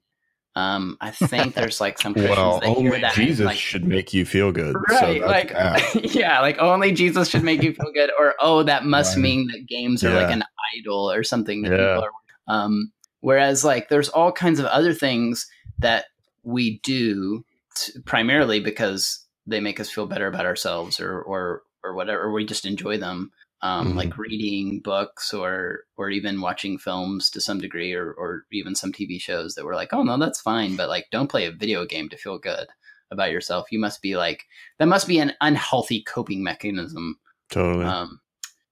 [0.55, 4.13] um, I think there's like some Christians well, that only that Jesus like, should make
[4.13, 4.75] you feel good.
[4.89, 8.85] Right, that's like yeah, like only Jesus should make you feel good, or oh, that
[8.85, 9.21] must Right.
[9.23, 10.43] mean that games are like an
[10.77, 11.95] idol or something that Yeah.
[11.95, 12.11] people are.
[12.53, 12.91] Um,
[13.21, 15.47] whereas like there's all kinds of other things
[15.79, 16.05] that
[16.43, 17.45] we do
[17.75, 22.23] t- primarily because they make us feel better about ourselves or or or whatever.
[22.23, 23.31] Or we just enjoy them,
[23.63, 23.95] um, Mhm.
[23.95, 28.91] like reading books or or even watching films to some degree, or or even some
[28.91, 31.85] TV shows that we're like, oh no, that's fine, but like don't play a video
[31.85, 32.67] game to feel good
[33.11, 33.71] about yourself.
[33.71, 34.43] You must be like
[34.79, 37.17] that must be an unhealthy coping mechanism.
[37.49, 37.85] totally.
[37.85, 38.19] Um,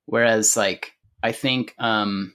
[0.06, 2.34] whereas like I think, um,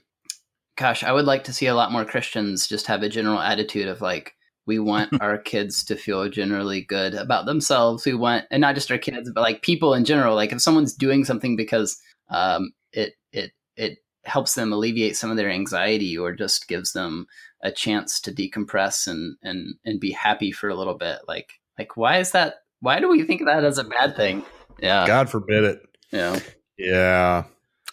[0.77, 3.87] gosh, I would like to see a lot more Christians just have a general attitude
[3.87, 4.33] of like
[4.67, 8.05] we want our kids to feel generally good about themselves.
[8.05, 10.35] We want, and not just our kids, but like people in general.
[10.35, 11.99] Like if someone's doing something because
[12.29, 17.27] um, it it it helps them alleviate some of their anxiety or just gives them
[17.63, 21.19] a chance to decompress and and and be happy for a little bit.
[21.27, 22.55] Like like why is that?
[22.81, 24.43] Why do we think of that as a bad thing?
[24.79, 25.81] Yeah, God forbid it.
[26.11, 26.39] yeah.
[26.77, 27.45] Yeah.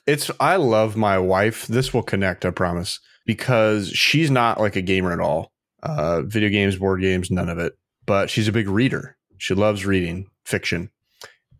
[0.06, 1.66] It's I love my wife.
[1.68, 2.98] This will connect, I promise.
[3.24, 5.52] Because she's not like a gamer at all.
[5.82, 7.74] Uh video games, board games, none of it.
[8.04, 9.16] But she's a big reader.
[9.38, 10.90] She loves reading fiction.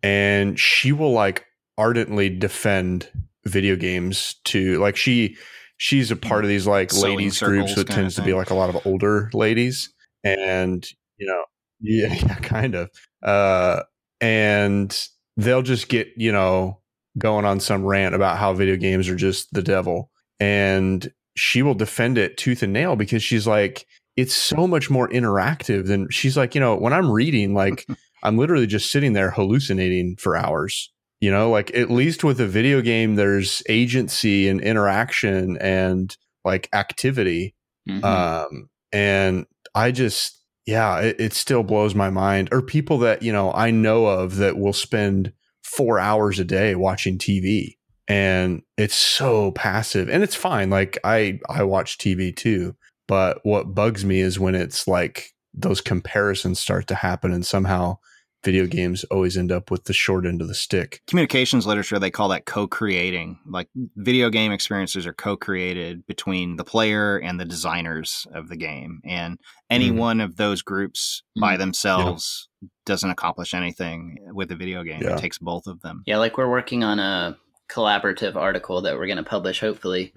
[0.01, 1.45] And she will like
[1.77, 3.09] ardently defend
[3.45, 5.35] video games to like she
[5.77, 8.69] she's a part of these like ladies groups it tends to be like a lot
[8.69, 9.93] of older ladies.
[10.23, 11.43] And you know
[11.81, 12.89] yeah yeah kind of.
[13.21, 13.83] Uh
[14.21, 15.07] and
[15.37, 16.79] they'll just get you know
[17.17, 20.09] going on some rant about how video games are just the devil.
[20.39, 25.09] And she will defend it tooth and nail because she's like it's so much more
[25.09, 27.87] interactive than she's like you know when i'm reading like
[28.23, 30.91] i'm literally just sitting there hallucinating for hours
[31.23, 36.67] you know like at least with a video game there's agency and interaction and like
[36.73, 37.55] activity.
[37.89, 38.03] Mhm.
[38.03, 42.49] um and i just yeah it, it still blows my mind.
[42.51, 45.31] Or people that you know i know of that will spend
[45.63, 47.77] four hours a day watching tv
[48.09, 50.09] and it's so passive.
[50.09, 50.69] And it's fine.
[50.69, 52.75] Like i i watch tv too.
[53.07, 57.97] But what bugs me is when it's like those comparisons start to happen and somehow
[58.43, 62.11] video games always end up with the short end of the stick communications literature they
[62.11, 68.27] call that co-creating like video game experiences are co-created between the player and the designers
[68.33, 69.39] of the game and
[69.69, 69.95] any Mhm.
[69.97, 71.59] one of those groups by Mhm.
[71.59, 72.49] themselves
[72.85, 75.15] doesn't accomplish anything with a video game Yeah.
[75.15, 77.37] it takes both of them Yeah, like we're working on a
[77.69, 80.13] collaborative article that we're going to publish hopefully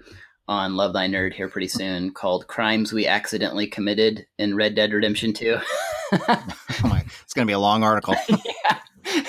[0.48, 4.92] on Love Thy Nerd here pretty soon called Crimes We Accidentally Committed in Red Dead
[4.92, 5.58] Redemption 2.
[6.12, 6.44] oh
[6.84, 8.78] my, it's going to be a long article yeah.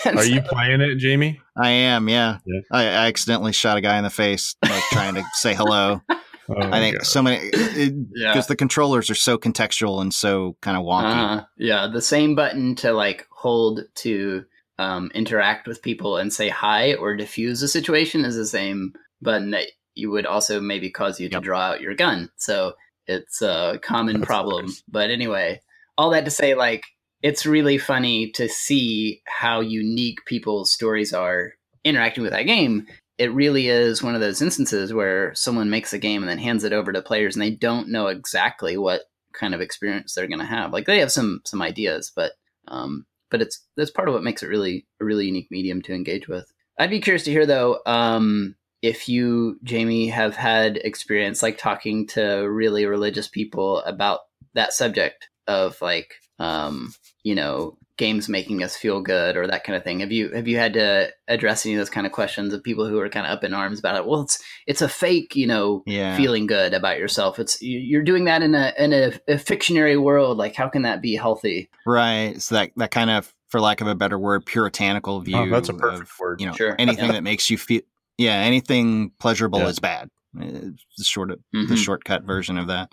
[0.05, 2.59] Are so- you playing it jamie i am yeah, Yeah.
[2.71, 6.01] I, I accidentally shot a guy in the face like trying to say hello
[6.49, 7.05] Oh, i think God.
[7.05, 8.41] so many because Yeah.
[8.47, 12.73] the controllers are so contextual and so kind of wonky Uh, yeah, the same button
[12.75, 14.45] to like hold to
[14.79, 19.51] um, interact with people and say hi or diffuse a situation is the same button
[19.51, 19.65] that
[19.97, 22.29] you would also maybe cause you to draw out your gun.
[22.37, 22.73] So
[23.07, 24.65] it's a common That's problem.
[24.65, 24.83] hilarious.
[24.87, 25.61] But anyway,
[25.97, 26.83] all that to say, like,
[27.23, 32.85] it's really funny to see how unique people's stories are interacting with that game.
[33.17, 36.63] It really is one of those instances where someone makes a game and then hands
[36.63, 39.01] it over to players and they don't know exactly what
[39.33, 40.71] kind of experience they're going to have.
[40.71, 42.33] Like they have some some ideas, but
[42.67, 45.93] um, but it's that's part of what makes it really a really unique medium to
[45.93, 46.51] engage with.
[46.77, 48.55] I'd be curious to hear though um,
[48.87, 54.19] if you, Jamie, have had experience like talking to really religious people about
[54.53, 59.75] that subject of like, um, you know, games making us feel good or that kind
[59.75, 60.01] of thing.
[60.01, 62.87] Have you have you had to address any of those kind of questions of people
[62.87, 64.05] who are kind of up in arms about it?
[64.05, 66.15] Well, it's it's a fake, you know, Yeah.
[66.15, 67.39] feeling good about yourself.
[67.39, 70.37] It's you- you're doing that in a in a, a fictionary world.
[70.37, 71.69] Like, how can that be healthy?
[71.87, 72.39] Right.
[72.39, 75.37] So that that kind of, for lack of a better word, puritanical view.
[75.37, 76.39] Oh, that's a perfect of, word.
[76.39, 76.75] You know, Sure.
[76.77, 77.11] anything Yeah.
[77.17, 77.81] that makes you feel.
[78.17, 79.67] Yeah, anything pleasurable Yeah.
[79.67, 80.09] is bad.
[80.39, 81.77] It's the short the Mhm.
[81.77, 82.91] shortcut version of that.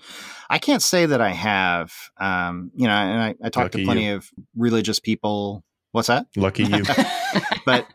[0.48, 1.92] I can't say that I have.
[2.20, 5.64] Um, you know, and I, I Lucky to plenty of religious people.
[5.92, 6.26] What's that?
[6.36, 6.84] Lucky you.
[7.66, 7.86] But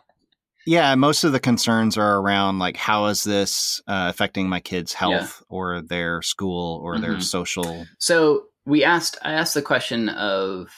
[0.66, 4.94] yeah, most of the concerns are around like how is this uh, affecting my kids'
[4.94, 7.24] health or their school or their Mhm.
[7.24, 7.86] social.
[8.00, 10.70] So we asked, I asked the question of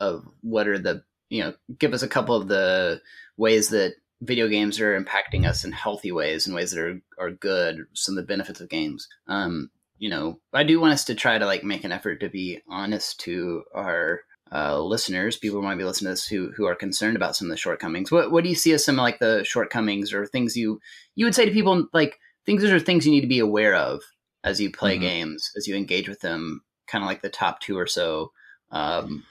[0.00, 3.00] of what are the you know, give us a couple of the
[3.38, 7.30] ways that video games are impacting us in healthy ways and ways that are are
[7.30, 7.84] good.
[7.92, 9.08] Some of the benefits of games.
[9.26, 12.28] Um, you know, I do want us to try to like make an effort to
[12.28, 14.20] be honest to our
[14.50, 17.46] uh, listeners, people who might be listening to this who who are concerned about some
[17.48, 18.10] of the shortcomings.
[18.10, 20.80] What what do you see as some of like the shortcomings or things you
[21.14, 24.02] you would say to people like things are things you need to be aware of
[24.44, 25.02] as you play Mhm.
[25.02, 28.32] games, as you engage with them, kind of like the top two or so
[28.72, 29.24] um,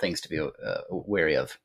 [0.00, 1.58] things to be uh, wary of.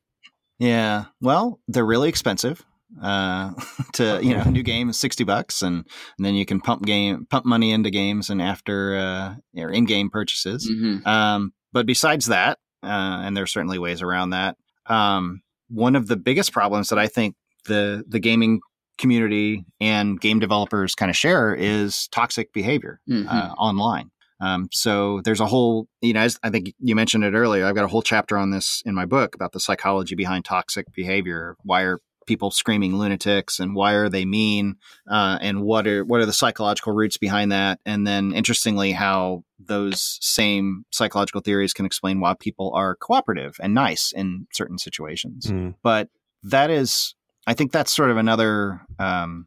[0.58, 2.64] Yeah, well, they're really expensive.
[3.02, 3.52] Uh,
[3.94, 5.86] to you know, a new game is sixty bucks, and,
[6.18, 9.84] and then you can pump game pump money into games and after uh, or in
[9.84, 10.70] game purchases.
[10.70, 11.06] Mm-hmm.
[11.06, 12.86] Um, but besides that, uh,
[13.24, 14.56] and there's certainly ways around that.
[14.86, 17.34] Um, one of the biggest problems that I think
[17.66, 18.60] the the gaming
[18.98, 23.26] community and game developers kind of share is toxic behavior Mhm.
[23.28, 24.10] uh, online.
[24.40, 27.64] Um, so there's a whole, you know, as I think you mentioned it earlier.
[27.64, 30.92] I've got a whole chapter on this in my book about the psychology behind toxic
[30.92, 31.56] behavior.
[31.62, 34.76] Why are people screaming lunatics, and why are they mean,
[35.10, 37.80] uh, and what are what are the psychological roots behind that?
[37.84, 43.72] And then, interestingly, how those same psychological theories can explain why people are cooperative and
[43.74, 45.74] nice in certain situations Mm.
[45.82, 46.08] but
[46.42, 47.14] that is
[47.46, 49.46] i think that's sort of another um,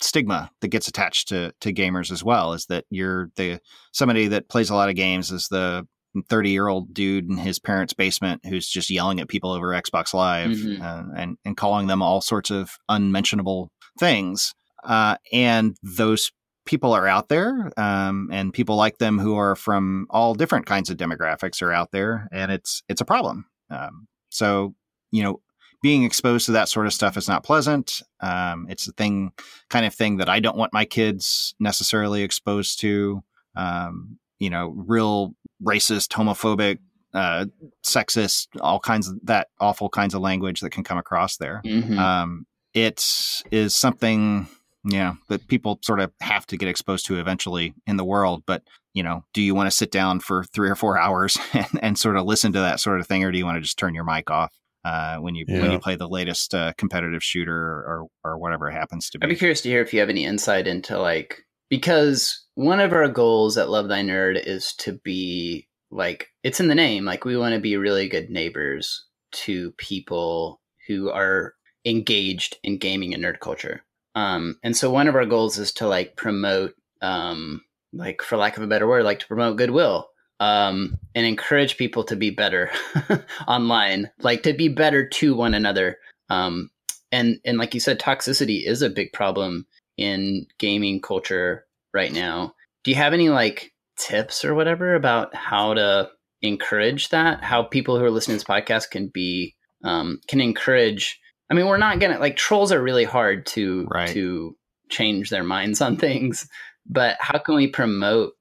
[0.00, 3.58] stigma that gets attached to to gamers as well is that you're the
[3.92, 5.86] somebody that plays a lot of games is the
[6.28, 10.12] 30 year old dude in his parents basement who's just yelling at people over xbox
[10.12, 10.80] live Mhm.
[10.80, 14.54] uh, and and calling them all sorts of unmentionable things.
[14.84, 16.32] Uh, and those
[16.66, 20.88] people are out there um, and people like them who are from all different kinds
[20.90, 23.46] of demographics are out there and it's it's a problem.
[23.70, 24.74] Um, so
[25.10, 25.40] you know
[25.82, 28.02] being exposed to that sort of stuff is not pleasant.
[28.20, 29.32] Um, it's a thing
[29.70, 33.22] kind of thing that i don't want my kids necessarily exposed to.
[33.56, 36.78] Um, you know real racist homophobic
[37.14, 37.44] uh,
[37.84, 41.98] sexist all kinds of that awful kinds of language that can come across there Mm-hmm.
[41.98, 43.04] um, it
[43.50, 44.46] is something
[44.84, 48.62] yeah that people sort of have to get exposed to eventually in the world but
[48.94, 51.98] you know do you want to sit down for three or four hours and, and
[51.98, 53.94] sort of listen to that sort of thing or do you want to just turn
[53.94, 54.52] your mic off
[54.84, 58.72] uh, when you when you play the latest uh, competitive shooter or or whatever it
[58.72, 59.24] happens to be.
[59.24, 62.78] I'd be be curious to hear if you have any insight into like because one
[62.78, 67.06] of our goals at Love Thy Nerd is to be like it's in the name.
[67.06, 71.54] Like we want to be really good neighbors to people who are
[71.86, 73.82] engaged in gaming and nerd culture.
[74.14, 77.62] Um, and so one of our goals is to like promote um,
[77.94, 82.04] like for lack of a better word like to promote goodwill um, and encourage people
[82.04, 82.70] to be better
[83.48, 85.96] online like to be better to one another.
[86.28, 86.70] Um,
[87.10, 92.54] and and like you said toxicity is a big problem in gaming culture right now.
[92.84, 96.10] Do you have any like tips or whatever about how to
[96.42, 97.42] encourage that?
[97.44, 101.18] How people who are listening to this podcast can be um, can encourage
[101.50, 104.08] i mean we're not gonna like trolls are really hard to Right.
[104.10, 104.54] to
[104.90, 106.46] change their minds on things
[106.86, 108.34] but how can we promote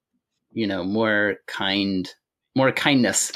[0.51, 2.09] you know more kind
[2.55, 3.31] more kindness?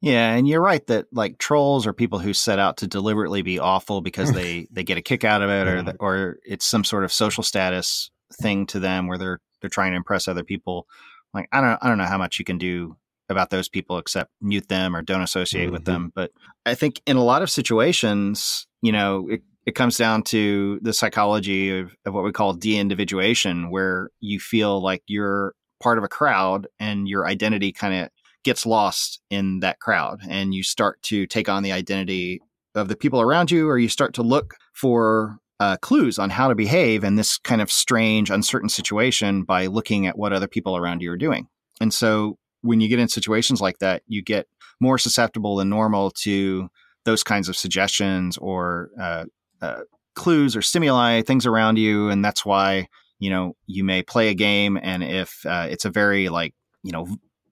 [0.00, 3.58] Yeah and you're right that like trolls are people who set out to deliberately be
[3.60, 7.04] awful because they they get a kick out of it or or it's some sort
[7.04, 10.86] of social status thing to them where they're they're trying to impress other people
[11.34, 12.96] like i don't i don't know how much you can do
[13.28, 15.86] about those people except mute them or don't associate with Mhm.
[15.86, 16.30] them but
[16.64, 20.92] i think in a lot of situations you know it, it comes down to the
[20.92, 26.08] psychology of, of what we call de-individuation where you feel like you're part of a
[26.08, 28.08] crowd and your identity kind of
[28.44, 32.40] gets lost in that crowd and you start to take on the identity
[32.76, 36.48] of the people around you or you start to look for uh, clues on how
[36.48, 40.76] to behave in this kind of strange uncertain situation by looking at what other people
[40.76, 41.48] around you are doing.
[41.80, 44.46] And so when you get in situations like that you get
[44.80, 46.68] more susceptible than normal to
[47.04, 49.24] those kinds of suggestions or uh,
[49.62, 49.80] uh,
[50.14, 52.88] clues or stimuli, things around you, and that's why
[53.18, 56.92] you know you may play a game, and if uh, it's a very like you
[56.92, 57.06] know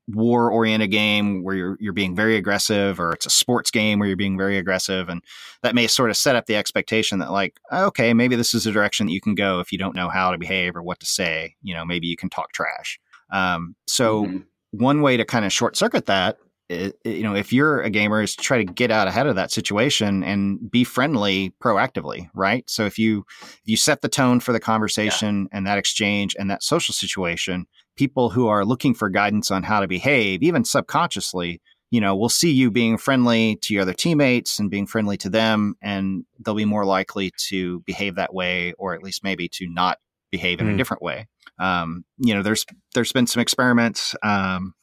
[0.09, 4.07] war oriented game where you're you're being very aggressive or it's a sports game where
[4.07, 5.23] you're being very aggressive and
[5.63, 8.73] that may sort of set up the expectation that like okay maybe this is a
[8.73, 11.07] direction that you can go if you don't know how to behave or what to
[11.07, 13.01] say you know maybe you can talk trash
[13.31, 14.39] um, so mm-hmm.
[14.73, 16.37] one way to kind of short circuit that
[16.69, 19.53] it, you know if you're a gamer is try to get out ahead of that
[19.53, 24.53] situation and be friendly proactively right so if you if you set the tone for
[24.53, 25.59] the conversation yeah.
[25.59, 29.81] and that exchange and that social situation people who are looking for guidance on how
[29.81, 31.61] to behave, even subconsciously,
[31.91, 35.31] you know, will see you being friendly to your other teammates and being friendly to
[35.31, 39.69] them, and they'll be more likely to behave that way, or at least maybe to
[39.69, 39.99] not
[40.31, 40.75] behave in mm.
[40.75, 41.29] a different way.
[41.61, 44.15] Um, you know, there's there's been some experiments.
[44.23, 44.75] Um,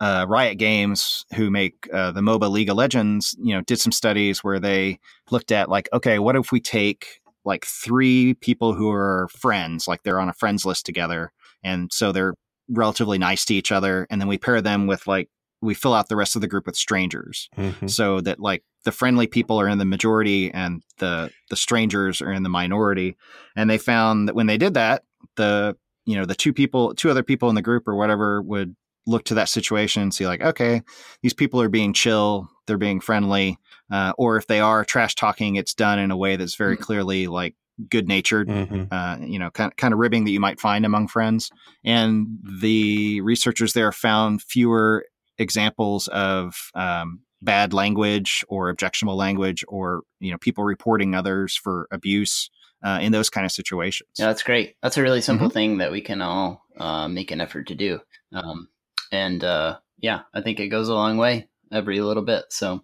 [0.00, 3.92] uh, Riot Games, who make uh, the MOBA League of Legends, you know, did some
[3.92, 4.98] studies where they
[5.30, 10.02] looked at like, okay, what if we take like three people who are friends, like
[10.02, 12.34] they're on a friends list together, and so they're
[12.68, 15.28] relatively nice to each other and then we pair them with like
[15.60, 17.86] we fill out the rest of the group with strangers mm-hmm.
[17.86, 22.32] so that like the friendly people are in the majority and the the strangers are
[22.32, 23.16] in the minority
[23.56, 25.02] and they found that when they did that
[25.36, 28.76] the you know the two people two other people in the group or whatever would
[29.08, 30.82] look to that situation and see like okay
[31.22, 33.58] these people are being chill they're being friendly
[33.90, 36.84] uh, or if they are trash talking it's done in a way that's very mm-hmm.
[36.84, 37.54] clearly like
[37.88, 38.84] good natured, mm-hmm.
[38.92, 41.50] uh, you know, kind of, kind of ribbing that you might find among friends.
[41.84, 45.04] And the researchers there found fewer
[45.38, 51.86] examples of um, bad language or objectionable language or, you know, people reporting others for
[51.90, 52.50] abuse
[52.82, 54.10] uh, in those kind of situations.
[54.18, 54.76] Yeah, that's great.
[54.82, 55.54] That's a really simple mm-hmm.
[55.54, 58.00] thing that we can all uh, make an effort to do.
[58.32, 58.68] Um,
[59.12, 62.44] and uh, yeah, I think it goes a long way every little bit.
[62.50, 62.82] So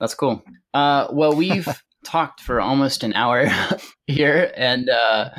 [0.00, 0.42] that's cool.
[0.74, 1.68] Uh, well, we've
[2.04, 3.46] talked for almost an hour
[4.06, 5.30] here, and uh,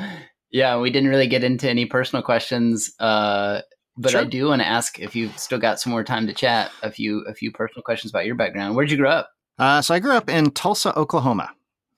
[0.50, 2.92] yeah, we didn't really get into any personal questions.
[2.98, 3.60] Uh,
[3.96, 4.22] but sure.
[4.22, 6.70] I do want to ask if you've still got some more time to chat.
[6.82, 8.74] A few a few personal questions about your background.
[8.74, 9.30] Where'd you grow up?
[9.58, 11.50] Uh, so I grew up in Tulsa, Oklahoma.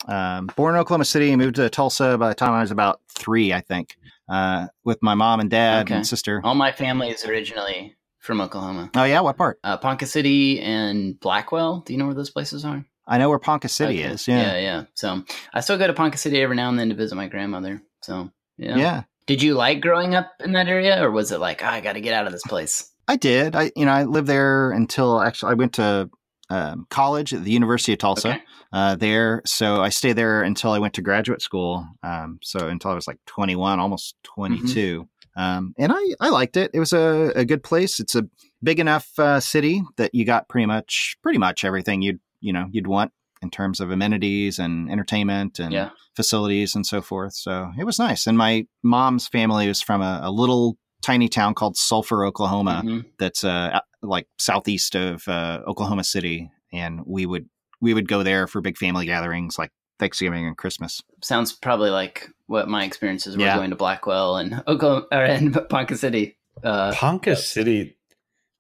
[0.09, 3.53] Um, born in Oklahoma City, moved to Tulsa by the time I was about three,
[3.53, 3.97] I think,
[4.29, 5.95] uh, with my mom and dad okay.
[5.95, 6.41] and sister.
[6.43, 8.91] All my family is originally from Oklahoma.
[8.97, 9.59] Oh yeah, what part?
[9.63, 11.81] Uh, Ponca City and Blackwell.
[11.81, 12.85] Do you know where those places are?
[13.07, 14.15] I know where Ponca City okay.
[14.15, 14.27] is.
[14.27, 14.43] Yeah.
[14.43, 14.85] yeah, yeah.
[14.95, 17.83] So I still go to Ponca City every now and then to visit my grandmother.
[18.03, 19.03] So yeah, yeah.
[19.27, 21.95] Did you like growing up in that area, or was it like oh, I got
[21.95, 22.91] to get out of this place?
[23.09, 23.57] I did.
[23.57, 26.09] I you know I lived there until actually I went to
[26.49, 28.29] um, college at the University of Tulsa.
[28.29, 28.43] Okay.
[28.73, 31.87] Uh, there, so I stayed there until I went to graduate school.
[32.03, 35.01] Um, so until I was like 21, almost 22.
[35.01, 35.03] Mm-hmm.
[35.37, 36.71] Um, and I, I liked it.
[36.75, 38.01] It was a, a good place.
[38.01, 38.25] It's a
[38.63, 42.67] big enough uh, city that you got pretty much pretty much everything you'd you know
[42.71, 43.13] you'd want
[43.43, 45.91] in terms of amenities and entertainment and yeah.
[46.15, 47.35] facilities and so forth.
[47.35, 48.27] So it was nice.
[48.27, 53.01] And my mom's family was from a, a little tiny town called Sulphur, Oklahoma, mm-hmm.
[53.19, 57.49] that's uh, like southeast of uh, Oklahoma City, and we would
[57.81, 59.73] we would go there for big family gatherings like
[60.03, 61.01] Thanksgiving and Christmas.
[61.23, 63.57] Sounds probably like what my experiences were yeah.
[63.57, 66.37] going to Blackwell and Oklahoma or in Ponca City.
[66.63, 67.97] Uh, Ponca City.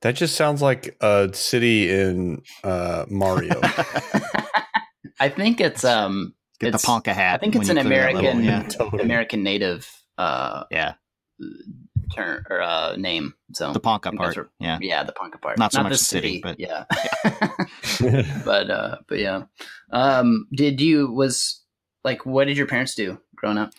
[0.02, 3.60] That just sounds like a city in uh, Mario.
[5.20, 7.34] I think it's um get it's, the Ponca hat.
[7.34, 8.68] I think it's an American yeah.
[9.00, 9.88] American native
[10.18, 10.94] uh yeah
[12.14, 13.34] term or uh name.
[13.54, 14.36] So the Ponca part.
[14.36, 14.78] Where, yeah.
[14.80, 15.58] Yeah, the Ponca part.
[15.58, 16.84] Not so Not much the city, city, but yeah.
[18.44, 19.42] but uh but yeah.
[19.92, 21.62] Um did you was
[22.04, 23.72] like what did your parents do growing up?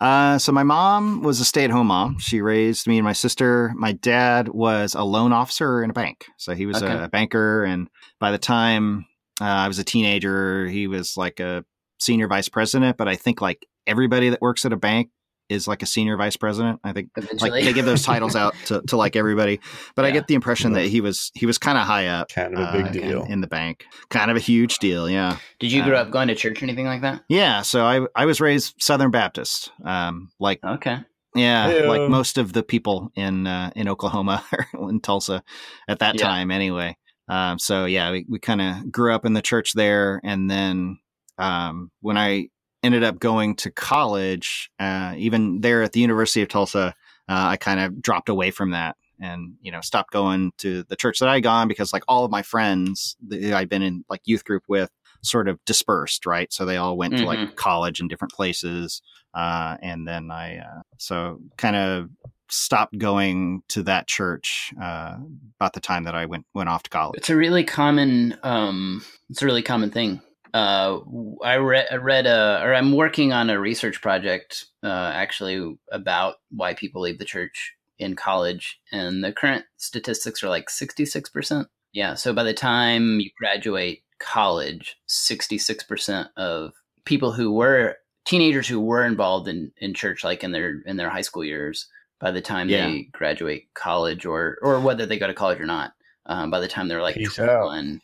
[0.00, 2.18] Uh, so my mom was a stay-at-home mom.
[2.18, 3.72] She raised me and my sister.
[3.76, 7.04] My dad was a loan officer in a bank, so he was okay.
[7.04, 7.64] a banker.
[7.64, 7.88] And
[8.20, 9.06] by the time
[9.40, 11.64] uh, I was a teenager, he was like a
[11.98, 12.98] senior vice president.
[12.98, 15.10] But I think like everybody that works at a bank
[15.48, 16.80] is like a senior vice president.
[16.84, 19.60] I think like they give those titles out to, to like everybody.
[19.94, 20.08] But yeah.
[20.08, 22.68] I get the impression that he was he was kind of high up, kind of
[22.68, 25.08] a big uh, deal in, in, the bank, kind of a huge deal.
[25.08, 25.38] Yeah.
[25.58, 27.22] Did you grow uh, up going to church or anything like that?
[27.28, 27.62] Yeah.
[27.62, 29.70] So I I was raised Southern Baptist.
[29.84, 30.98] Um, like okay.
[31.34, 31.88] Yeah, Hey-o.
[31.88, 34.42] like most of the people in uh, in Oklahoma
[34.74, 35.42] or in Tulsa
[35.86, 36.22] at that yeah.
[36.22, 36.96] time, anyway.
[37.28, 40.98] Um, so yeah, we, we kind of grew up in the church there, and then
[41.38, 42.48] um, when I
[42.86, 46.94] ended up going to college, uh, even there at the University of Tulsa,
[47.28, 50.96] uh, I kind of dropped away from that and you know stopped going to the
[50.96, 54.20] church that I gone because like all of my friends that I'd been in like
[54.24, 54.90] youth group with
[55.22, 56.52] sort of dispersed, right?
[56.52, 57.22] So they all went mm-hmm.
[57.22, 57.54] to like mm-hmm.
[57.54, 59.02] college in different places,
[59.34, 62.08] uh, and then I uh, so kind of
[62.48, 65.16] stopped going to that church uh,
[65.58, 67.18] about the time that I went went off to college.
[67.18, 70.20] It's a really common um, it's a really common thing
[70.56, 71.00] uh,
[71.44, 76.36] I read, I read a, or I'm working on a research project uh, actually about
[76.50, 81.66] why people leave the church in college, and the current statistics are like 66%.
[81.92, 86.72] Yeah, so by the time you graduate college, 66% of
[87.04, 91.10] people who were teenagers who were involved in, in church, like in their in their
[91.10, 91.86] high school years,
[92.18, 92.86] by the time Yeah.
[92.86, 95.92] they graduate college, or or whether they go to college or not,
[96.26, 98.00] um, by the time they're like Peace 21,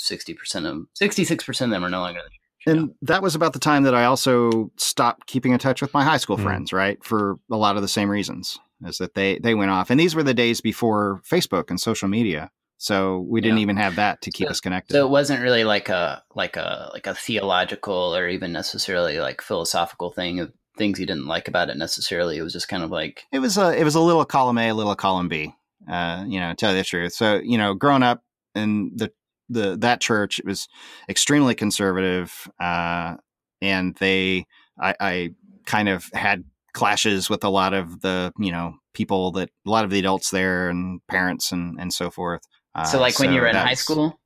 [0.00, 2.36] 60% of them, 66% of them are no longer in the church.
[2.66, 6.04] And that was about the time that I also stopped keeping in touch with my
[6.04, 6.42] high school Hmm.
[6.44, 7.02] friends, right?
[7.04, 10.14] For a lot of the same reasons, is that they they went off, and these
[10.14, 13.62] were the days before Facebook and social media, so we didn't Yeah.
[13.62, 14.92] even have that to keep So- us connected.
[14.94, 19.40] So it wasn't really like a like a like a theological or even necessarily like
[19.42, 22.36] philosophical thing of things you didn't like about it necessarily.
[22.38, 24.68] It was just kind of like it was a it was a little column A,
[24.70, 25.54] a little column B.
[25.90, 27.14] Uh, you know, tell you the truth.
[27.14, 28.22] So you know, growing up
[28.54, 29.10] in the
[29.50, 30.68] the that church, it was
[31.08, 33.16] extremely conservative, uh,
[33.60, 34.46] and they
[34.80, 35.30] I, I
[35.66, 39.84] kind of had clashes with a lot of the you know people that a lot
[39.84, 42.42] of the adults there and parents and and so forth.
[42.74, 44.18] Uh, so like when you were in high school,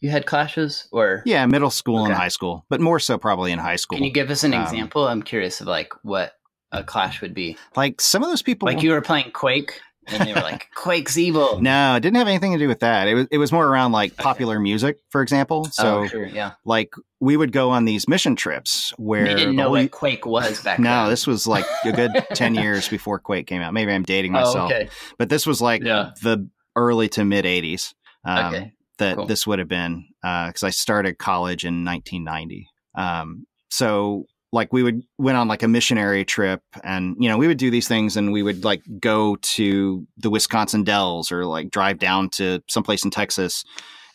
[0.00, 3.58] you had clashes or Yeah, middle school and high school, but more so probably in
[3.58, 3.96] high school.
[3.96, 5.06] Can you give us an Um, example?
[5.06, 6.32] I'm curious of like what
[6.72, 7.56] a clash would be.
[7.76, 11.16] like some of those people, Like you were playing Quake and they were like Quake's
[11.16, 11.60] evil.
[11.60, 13.08] No, it didn't have anything to do with that.
[13.08, 15.64] It was it was more around like popular music, for example.
[15.66, 16.52] So oh, sure, yeah.
[16.64, 20.26] like we would go on these mission trips where You didn't know whole- what Quake
[20.26, 20.84] was back then.
[20.84, 21.10] no, then.
[21.10, 23.72] this was like a good 10 years before Quake came out.
[23.72, 24.88] Maybe I'm dating Oh, myself, okay.
[25.18, 26.10] but this was like Yeah.
[26.22, 27.94] the early to mid 80s.
[28.24, 28.72] Um, Okay.
[28.98, 29.26] That cool.
[29.26, 32.68] this would have been because I started college in 1990.
[32.94, 37.48] Um, so like we would went on like a missionary trip and you know we
[37.48, 41.70] would do these things and we would like go to the Wisconsin Dells or like
[41.70, 43.64] drive down to someplace in Texas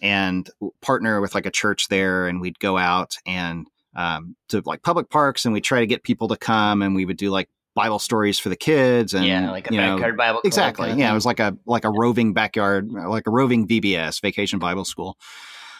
[0.01, 0.49] and
[0.81, 5.09] partner with like a church there and we'd go out and um, to like public
[5.09, 7.99] parks and we try to get people to come and we would do like Bible
[7.99, 10.41] stories for the kids and yeah, like a you know, backyard Bible.
[10.45, 10.87] exactly.
[10.87, 14.21] kind of yeah it was like a like a roving backyard like a roving vbs
[14.21, 15.17] vacation bible school.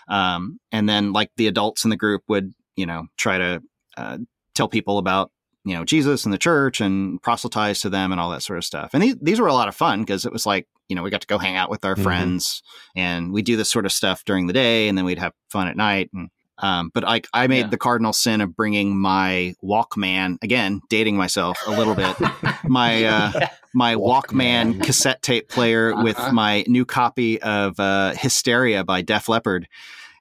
[0.09, 3.63] Um, and then like the adults in the group would you know try to
[3.95, 4.17] uh,
[4.59, 5.31] tell people about
[5.65, 8.65] you know jesus and the church and proselytize to them and all that sort of
[8.65, 11.03] stuff and these, these were a lot of fun because it was like you know
[11.03, 12.03] we got to go hang out with our Mhm.
[12.03, 12.61] friends
[12.95, 15.67] and we do this sort of stuff during the day and then we'd have fun
[15.67, 16.29] at night and
[16.61, 17.67] um, but like I made Yeah.
[17.67, 22.13] the cardinal sin of bringing my Walkman again, dating myself a little bit.
[22.67, 23.31] my uh,
[23.73, 24.83] my Walkman, Walkman.
[24.83, 26.33] cassette tape player with Uh-huh.
[26.33, 29.69] my new copy of uh, Hysteria by Def Leppard,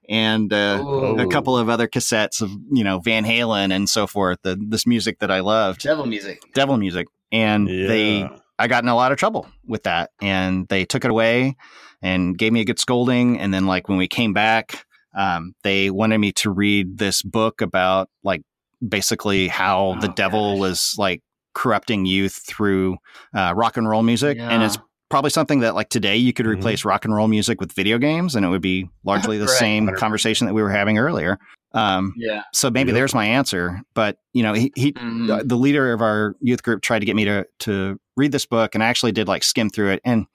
[0.09, 0.83] and uh,
[1.19, 4.39] a couple of other cassettes of you know Van Halen and so forth.
[4.41, 6.41] The, this music that I loved, devil music.
[6.53, 10.83] devil music, and they I got in a lot of trouble with that, and they
[10.83, 11.55] took it away
[12.01, 13.39] and gave me a good scolding.
[13.39, 14.85] And then like when we came back,
[15.15, 18.41] um, they wanted me to read this book about like
[18.85, 20.59] basically how the Oh, devil gosh.
[20.59, 21.21] was like
[21.53, 22.97] corrupting youth through
[23.35, 24.81] uh, rock and roll music, and it's Yeah.
[25.09, 26.53] Probably something that like today you could Mhm.
[26.57, 29.57] replace rock and roll music with video games, and it would be largely the Right.
[29.59, 29.99] same 100%.
[29.99, 31.37] conversation that we were having earlier.
[31.73, 32.43] Um, Yeah.
[32.53, 32.95] so maybe Yep.
[32.95, 35.27] there's my answer, but you know, he, he Mhm.
[35.27, 38.45] the, the leader of our youth group tried to get me to to read this
[38.45, 40.01] book, and I actually did like skim through it.
[40.03, 40.25] And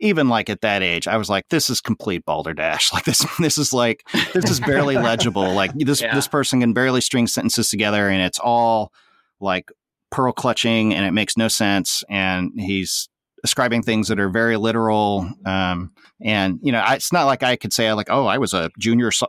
[0.00, 2.90] even like at that age, I was like, "This is complete balderdash.
[2.94, 4.02] Like this, this is like
[4.34, 5.54] this is barely legible.
[5.54, 6.14] Like this Yeah.
[6.14, 8.92] this person can barely string sentences together, and it's all
[9.40, 9.70] like
[10.10, 12.04] pearl clutching, and it makes no sense.
[12.08, 13.08] And he's
[13.44, 15.28] ascribing things that are very literal.
[15.44, 15.92] Um,
[16.24, 18.70] and you know, I, it's not like I could say like, oh, I was a
[18.78, 19.26] junior psy-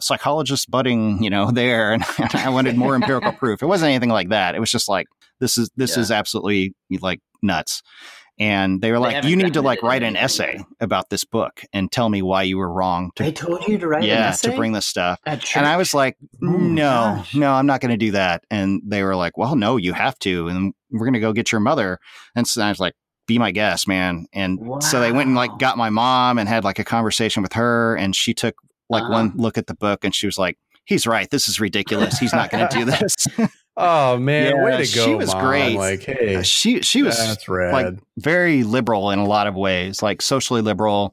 [0.00, 3.62] psychologist budding, you know, there, and I wanted more empirical proof.
[3.62, 4.54] It wasn't anything like that.
[4.54, 5.06] It was just like
[5.40, 6.02] this is this Yeah.
[6.02, 7.82] is absolutely like nuts.
[8.38, 11.62] And they were They like, you need to like write an essay about this book
[11.72, 13.10] and tell me why you were wrong.
[13.16, 15.18] To, They told you to write an yeah, to bring this stuff.
[15.24, 17.34] And I was like, Oh, no, gosh.
[17.34, 18.44] no, I'm not going to do that.
[18.50, 20.48] And they were like, well, no, you have to.
[20.48, 21.98] And we're going to go get your mother.
[22.34, 22.92] And so I was like,
[23.26, 24.26] be my guest, man.
[24.32, 27.52] And so they went and like got my mom and had like a conversation with
[27.54, 27.96] her.
[27.96, 28.54] And she took
[28.88, 29.12] like Uh-huh.
[29.12, 31.28] one look at the book and she was like, he's right.
[31.30, 32.18] This is ridiculous.
[32.18, 33.14] He's not going to do this.
[33.78, 35.04] Oh man, Yeah, way to go!
[35.04, 35.44] she was Mom.
[35.44, 35.76] great.
[35.76, 37.18] Like, hey, she, she was
[37.50, 41.12] like very liberal in a lot of ways, like socially liberal.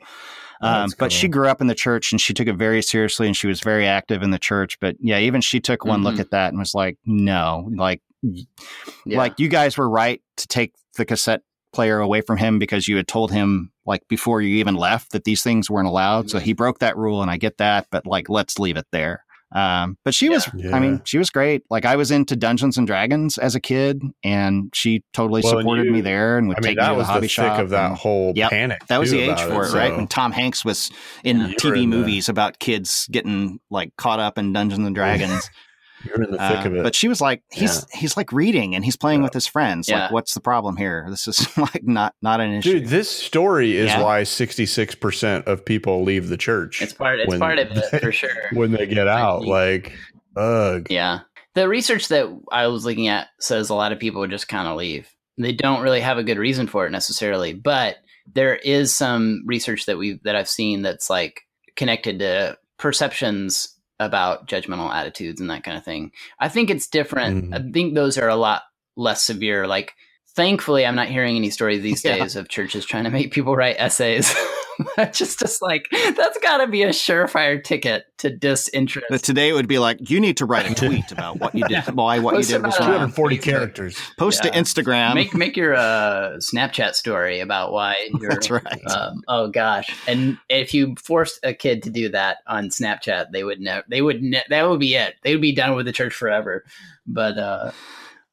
[0.61, 3.27] Um, that's but she grew up in the church and she took it very seriously
[3.27, 4.79] and she was very active in the church.
[4.79, 6.19] But yeah, even she took one look Mhm.
[6.21, 9.17] at that and was like, no, like, Yeah.
[9.17, 11.41] like you guys were right to take the cassette
[11.73, 15.23] player away from him because you had told him like before you even left that
[15.25, 16.29] these things weren't allowed.
[16.29, 16.43] So Mhm.
[16.43, 19.23] he broke that rule and I get that, but like, let's leave it there.
[19.55, 20.75] Um, but she was, Yeah.
[20.75, 21.61] I mean, she was great.
[21.69, 25.61] Like I was into Dungeons and Dragons as a kid, and she totally Well, and
[25.61, 27.31] supported me there and would I mean, take me to the was the hobby thick
[27.31, 27.59] shop.
[27.59, 28.49] of that and- whole Yep.
[28.49, 28.81] panic.
[28.87, 29.95] that was the age for it, so- right?
[29.95, 30.89] When Tom Hanks was
[31.23, 31.47] in Yeah.
[31.59, 35.49] TV in the- movies about kids getting like caught up in Dungeons and Dragons.
[36.05, 36.83] You're in the thick Uh, of it.
[36.83, 39.25] But she was like, he's he's like reading and he's playing Yeah.
[39.25, 39.87] with his friends.
[39.89, 40.03] Yeah.
[40.03, 41.05] Like, what's the problem here?
[41.09, 42.79] This is like not not an issue.
[42.79, 44.01] Dude, this story is Yeah.
[44.03, 47.19] why 66% of people leave the church It's part.
[47.19, 48.29] It's part of it they- for sure.
[48.53, 49.45] when they get out.
[49.45, 49.93] Like,
[50.35, 50.87] ugh.
[50.89, 51.21] Yeah.
[51.55, 54.67] The research that I was looking at says a lot of people would just kind
[54.67, 55.07] of leave.
[55.37, 57.97] They don't really have a good reason for it necessarily, but
[58.33, 61.41] there is some research that we that I've seen that's like
[61.75, 63.72] connected to perceptions
[64.05, 66.11] about judgmental attitudes and that kind of thing.
[66.39, 67.51] I think it's different.
[67.51, 67.55] Mhm.
[67.69, 68.63] I think those are a lot
[68.95, 69.65] less severe.
[69.67, 69.93] Like
[70.35, 72.17] thankfully I'm not hearing any stories these Yeah.
[72.17, 74.33] days of churches trying to make people write essays.
[75.11, 79.07] just just like that's got to be a surefire ticket to disinterest.
[79.09, 81.63] But today it would be like, you need to write a tweet about what you
[81.67, 83.11] did, why what you did was about it on wrong.
[83.11, 83.97] 240 characters.
[84.17, 84.51] Post Yeah.
[84.51, 85.13] to Instagram.
[85.15, 88.29] make make your uh, Snapchat story about why you're.
[88.31, 88.87] That's right.
[88.87, 89.89] Um, oh gosh!
[90.07, 93.83] And if you forced a kid to do that on Snapchat, they would never.
[93.89, 94.21] They would.
[94.21, 95.15] Ne- that would be it.
[95.23, 96.63] They would be done with the church forever.
[97.05, 97.71] But uh,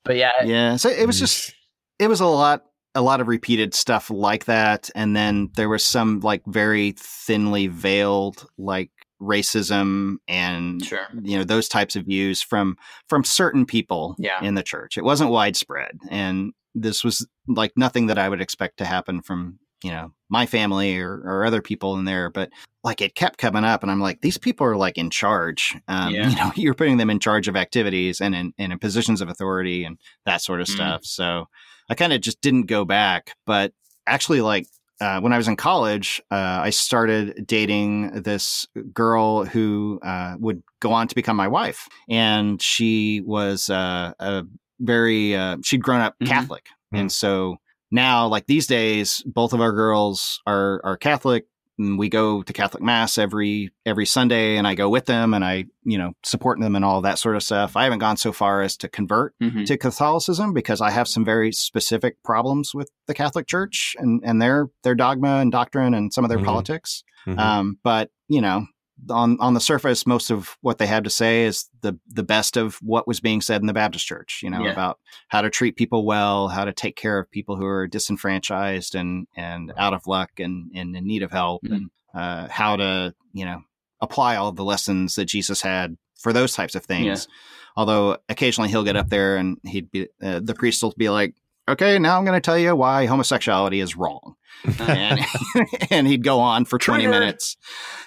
[0.04, 0.76] but yeah, yeah.
[0.76, 1.54] So it was just
[1.98, 2.64] it was a lot
[2.94, 7.68] a lot of repeated stuff like that and then there was some like very thinly
[7.68, 8.90] veiled like
[9.22, 11.06] racism and sure.
[11.22, 12.76] you know those types of views from
[13.08, 14.42] from certain people Yeah.
[14.42, 18.78] in the church it wasn't widespread and this was like nothing that i would expect
[18.78, 22.50] to happen from you know my family or, or other people in there but
[22.84, 26.12] like it kept coming up and i'm like these people are like in charge um,
[26.14, 26.28] Yeah.
[26.30, 29.28] you know you're putting them in charge of activities and in, and in positions of
[29.28, 30.74] authority and that sort of Mm.
[30.74, 31.46] stuff so
[31.90, 33.72] i kind of just didn't go back but
[34.06, 34.66] actually like
[35.00, 40.62] uh, when I was in college, uh, I started dating this girl who uh, would
[40.80, 44.44] go on to become my wife, and she was uh, a
[44.78, 46.26] very uh, she'd grown up Mhm.
[46.26, 47.00] Catholic, Mm.
[47.00, 47.56] and so
[47.90, 51.46] now, like these days, both of our girls are are Catholic.
[51.80, 55.42] And we go to Catholic mass every every Sunday, and I go with them, and
[55.44, 57.74] I you know support them and all that sort of stuff.
[57.76, 59.64] I haven't gone so far as to convert, Mhm.
[59.66, 64.40] to Catholicism because I have some very specific problems with the Catholic Church and, and
[64.42, 66.44] their their dogma and doctrine and some of their Mhm.
[66.44, 67.02] politics.
[67.26, 67.38] Mhm.
[67.38, 68.66] Um, but you know,
[69.08, 72.56] on on the surface, most of what they had to say is the the best
[72.56, 74.40] of what was being said in the Baptist Church.
[74.42, 74.72] You know Yeah.
[74.72, 74.98] about
[75.28, 79.26] how to treat people well, how to take care of people who are disenfranchised and
[79.36, 81.72] and out of luck and, and in need of help, Mhm.
[81.74, 83.62] and uh, how to you know
[84.00, 87.06] apply all of the lessons that Jesus had for those types of things.
[87.28, 87.34] Yeah.
[87.76, 91.34] Although occasionally he'll get up there and he'd be uh, the priest will be like,
[91.68, 94.34] "Okay, now I'm going to tell you why homosexuality is wrong,"
[94.78, 95.20] and,
[95.90, 97.18] and he'd go on for 20 Trigger.
[97.18, 97.56] minutes.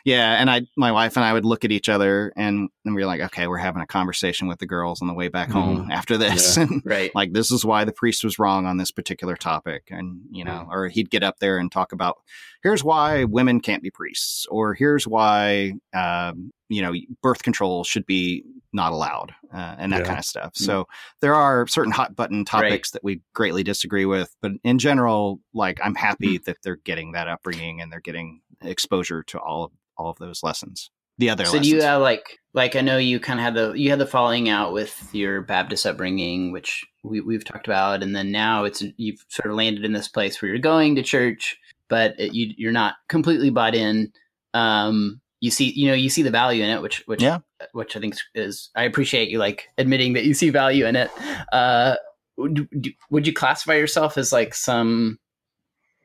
[0.06, 3.02] Yeah, and I, my wife and I would look at each other and, and we
[3.02, 5.90] were like, "Okay, we're having a conversation with the girls on the way back home
[5.92, 7.12] after this." And right.
[7.16, 10.68] like this is why the priest was wrong on this particular topic and you know
[10.70, 12.18] or he'd get up there and talk about
[12.62, 18.06] here's why women can't be priests or here's why um, you know birth control should
[18.06, 18.44] be
[18.74, 20.06] not allowed uh, and that Yeah.
[20.06, 20.88] kind of stuff so
[21.22, 25.80] there are certain hot button topics that we greatly disagree with but in general like
[25.84, 30.10] i'm happy that they're getting that upbringing and they're getting exposure to all of all
[30.10, 31.68] of those lessons the other So lessons.
[31.70, 34.08] do you have like like I know you kind of had the you had the
[34.08, 38.84] falling out with your Baptist upbringing, which we we've talked about, and then now it's
[38.98, 41.56] you've sort of landed in this place where you're going to church,
[41.88, 44.12] but it, you you're not completely bought in.
[44.56, 47.40] Um, you see, you know, you see the value in it, which which Yeah.
[47.72, 51.10] Which I think is I appreciate you like admitting that you see value in it.
[51.52, 51.96] Uh,
[52.38, 52.68] would,
[53.10, 55.20] would you classify yourself as like some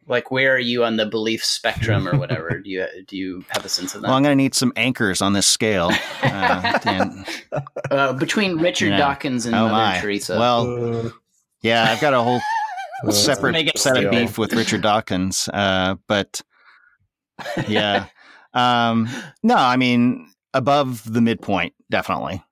[0.06, 2.58] like where are you on the belief spectrum or whatever?
[2.64, 4.08] do you do you have a sense of that?
[4.08, 5.90] well i'm going to need some anchors on this scale
[6.22, 7.26] uh, and,
[7.90, 8.98] Uh, between Richard Yeah.
[8.98, 10.00] Dawkins and Oh Mother my.
[10.00, 10.38] Teresa.
[10.38, 11.10] Well, Uh,
[11.62, 12.40] yeah, I've got a whole
[13.06, 15.48] uh, separate Make it set of beef with Richard Dawkins.
[15.52, 16.40] Uh, but
[17.66, 18.06] yeah,
[18.54, 19.08] um,
[19.42, 20.28] no, I mean
[20.58, 22.42] above the midpoint, definitely.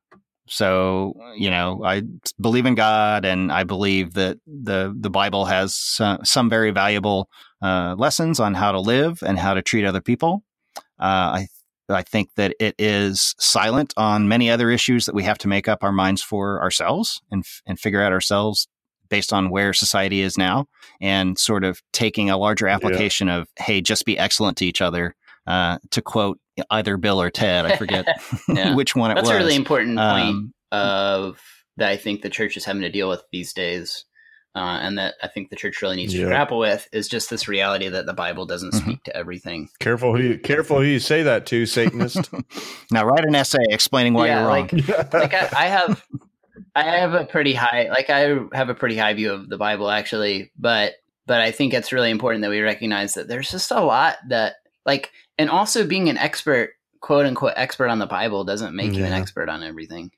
[0.49, 2.03] So you know, I
[2.41, 7.28] believe in God, and I believe that the the Bible has some, some very valuable
[7.61, 10.45] uh, lessons on how to live and how to treat other people.
[10.99, 11.49] Uh, I
[11.89, 15.69] I think that it is silent on many other issues that we have to make
[15.69, 18.69] up our minds for ourselves and and figure out ourselves
[19.09, 20.66] based on where society is now,
[21.01, 25.15] and sort of taking a larger application of hey, just be excellent to each other.
[25.47, 28.07] Uh, to quote either Bill or Ted, I forget
[28.49, 28.74] Yeah.
[28.77, 29.31] which one it That's was.
[29.31, 31.41] That's a really important point Um, of
[31.77, 34.05] that I think the church is having to deal with these days.
[34.55, 36.23] uh, and that I think the church really needs Yeah.
[36.23, 38.81] to grapple with is just this reality that the Bible doesn't Mhm.
[38.81, 39.69] speak to everything.
[39.81, 42.31] Careful who you, careful who you say that to, Satanist.
[42.91, 44.69] now write an essay explaining why Yeah, you're wrong.
[44.73, 46.03] like- like I, I have
[46.74, 49.91] I have a pretty high like I have a pretty high view of the Bible
[49.91, 50.95] actually, but
[51.27, 54.55] but I think it's really important that we recognize that there's just a lot that
[54.87, 59.05] like and also being an expert quote unquote expert on the Bible doesn't make you
[59.05, 60.11] an expert on everything.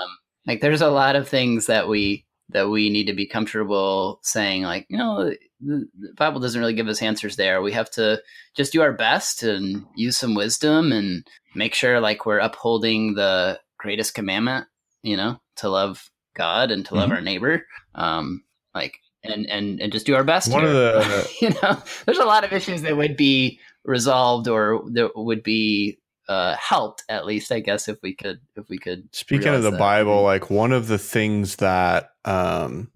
[0.00, 0.08] Um
[0.46, 4.62] like there's a lot of things that we that we need to be comfortable saying
[4.62, 5.30] like, you know,
[5.60, 7.60] the, the Bible doesn't really give us answers there.
[7.60, 8.22] We have to
[8.56, 13.60] just do our best and use some wisdom and make sure like we're upholding the
[13.78, 14.66] greatest commandment
[15.02, 17.14] you know to love god and to love Mhm.
[17.14, 17.64] our neighbor
[17.94, 18.42] um
[18.74, 22.24] like and and and just do our best One of the- you know there's a
[22.24, 25.98] lot of issues that would be resolved or that would be
[26.28, 29.70] uh helped at least i guess if we could if we could Speaking of the
[29.70, 29.78] that.
[29.78, 32.90] Bible, like one of the things that um,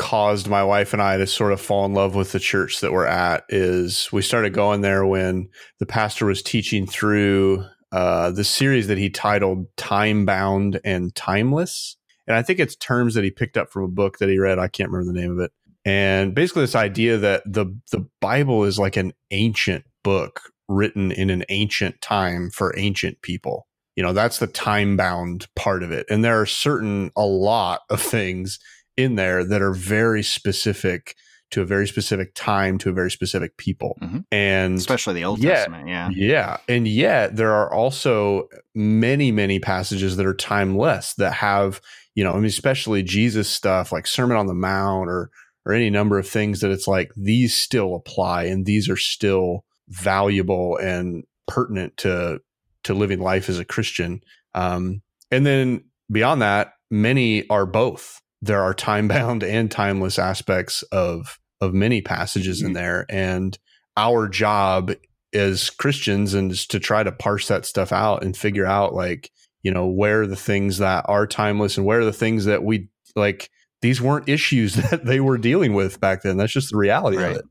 [0.00, 2.90] caused my wife and I to sort of fall in love with the church that
[2.90, 8.42] we're at is we started going there when the pastor was teaching through uh, the
[8.44, 11.98] series that he titled Time Bound and Timeless.
[12.26, 14.58] And I think it's terms that he picked up from a book that he read.
[14.58, 15.52] I can't remember the name of it.
[15.84, 21.30] And basically, this idea that the the Bible is like an ancient book written in
[21.30, 23.66] an ancient time for ancient people
[23.96, 27.80] you know that's the time bound part of it and there are certain a lot
[27.90, 28.58] of things
[28.96, 31.14] in there that are very specific
[31.50, 34.24] to a very specific time to a very specific people Mhm.
[34.30, 35.54] and Especially the Old Yeah.
[35.56, 35.88] Testament.
[35.88, 36.08] Yeah.
[36.12, 38.46] yeah and yet there are also
[38.76, 41.80] many many passages that are timeless that have
[42.14, 45.30] you know i mean especially jesus stuff like sermon on the mount or
[45.66, 49.64] or any number of things that it's like these still apply and these are still
[49.90, 52.40] valuable and pertinent to
[52.84, 54.20] to living life as a christian
[54.54, 60.82] um and then beyond that many are both there are time bound and timeless aspects
[60.84, 63.58] of of many passages in there and
[63.96, 64.92] our job
[65.32, 69.30] as Christians and is to try to parse that stuff out and figure out like,
[69.62, 72.64] you know, where are the things that are timeless and where are the things that
[72.64, 73.50] we like
[73.82, 76.36] these weren't issues that they were dealing with back then.
[76.36, 77.32] That's just the reality Right.
[77.32, 77.44] of it.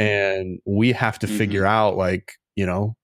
[0.00, 1.36] And we have to Mhm.
[1.38, 2.96] figure out like, you know,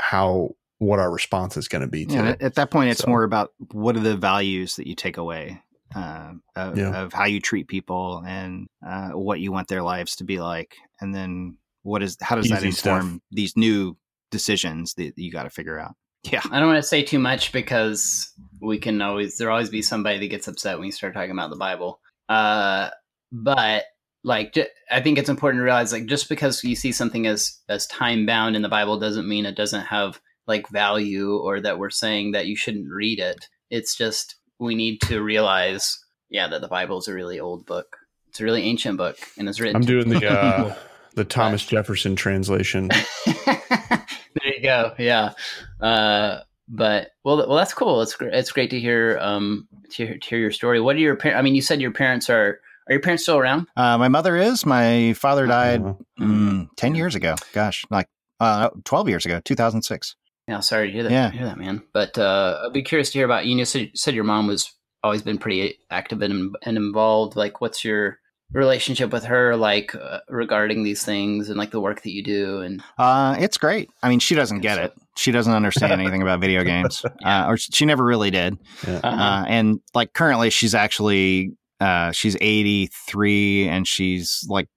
[0.00, 2.42] how what our response is going to be to Yeah, it.
[2.42, 5.62] at that point, it's So- more about what are the values that you take away
[5.94, 7.02] uh, of, Yeah.
[7.02, 10.74] of how you treat people and uh, what you want their lives to be like,
[11.00, 13.20] and then what is how does that inform stuff.
[13.30, 13.96] these new
[14.30, 15.94] decisions that you got to figure out?
[16.24, 19.82] Yeah, I don't want to say too much because we can always there'll always be
[19.82, 22.00] somebody that gets upset when you start talking about the Bible.
[22.28, 22.88] Uh,
[23.30, 23.84] but
[24.24, 27.58] like ju- I think it's important to realize like just because you see something as
[27.68, 31.78] as time bound in the Bible doesn't mean it doesn't have like value or that
[31.78, 33.48] we're saying that you shouldn't read it.
[33.70, 35.98] It's just we need to realize
[36.30, 37.96] yeah that the Bible is a really old book.
[38.28, 40.74] It's a really ancient book and it's written I'm doing the uh
[41.14, 42.88] the Thomas Jefferson translation.
[43.26, 44.92] there you go.
[44.98, 45.32] Yeah.
[45.80, 48.00] Uh, but well, well, that's cool.
[48.02, 48.34] It's great.
[48.34, 50.80] It's great to hear um to hear, to hear your story.
[50.80, 51.38] What are your parents?
[51.38, 53.66] I mean, you said your parents are are your parents still around?
[53.76, 54.64] uh, my mother is.
[54.66, 57.34] My father died Uh, mm, ten years ago.
[57.52, 58.08] Gosh, like
[58.40, 60.16] uh, twelve years ago, two thousand six.
[60.48, 61.12] Yeah, sorry to hear that.
[61.12, 61.30] Yeah.
[61.30, 61.82] hear that, man.
[61.94, 63.56] But uh, I'd be curious to hear about you.
[63.56, 64.72] You said, said your mom was
[65.04, 67.36] always been pretty active and, and involved.
[67.36, 68.18] Like, what's your
[68.52, 72.58] relationship with her like uh, regarding these things and like the work that you do?
[72.60, 73.88] And Uh, it's great.
[74.02, 74.92] I mean, she doesn't get it.
[75.16, 78.58] She doesn't understand anything about video games, uh, or she never really did.
[78.86, 79.00] yeah.
[79.04, 81.52] uh, Uh, and like currently, she's actually
[81.82, 84.68] uh, she's eighty three, and she's like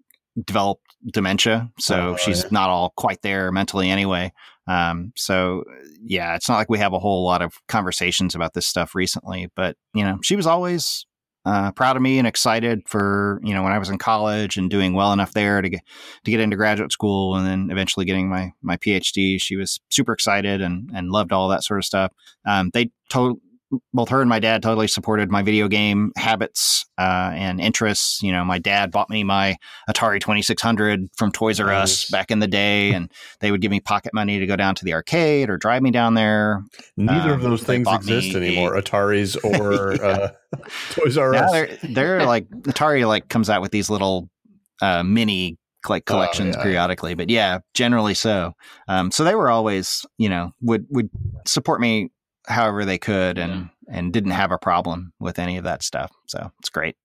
[0.46, 0.82] developed
[1.14, 2.50] dementia, so Oh, she's yeah.
[2.52, 4.32] not all quite there mentally anyway.
[4.68, 5.64] Um, so
[6.04, 9.50] yeah, it's not like we have a whole lot of conversations about this stuff recently,
[9.56, 11.06] but you know, she was always
[11.46, 14.68] uh, proud of me and excited for you know when I was in college and
[14.68, 15.82] doing well enough there to get
[16.24, 19.40] to get into graduate school and then eventually getting my my PhD.
[19.40, 22.12] She was super excited and and loved all that sort of stuff.
[22.48, 23.40] Um, they told
[23.94, 28.22] both her and my dad totally supported my video game habits uh, and interests.
[28.22, 29.56] You know, my dad bought me my
[29.90, 32.10] Atari 2600 from Toys R Us Nice.
[32.12, 34.86] back in the day, and they would give me pocket money to go down to
[34.86, 36.62] the arcade or drive me down there.
[36.98, 38.76] Neither of um, those things exist a- anymore.
[38.76, 40.30] Ataris or uh,
[40.92, 41.52] Toys R Now Us.
[41.52, 44.30] they're they're like Atari like comes out with these little
[44.82, 45.58] uh, mini
[45.88, 46.64] like Oh, collections yeah.
[46.64, 48.54] periodically, but yeah, generally so.
[48.88, 51.10] Um, so they were always you know would would
[51.46, 52.10] support me
[52.48, 56.12] however they could and and didn't have a problem with any of that stuff.
[56.28, 56.96] So it's great.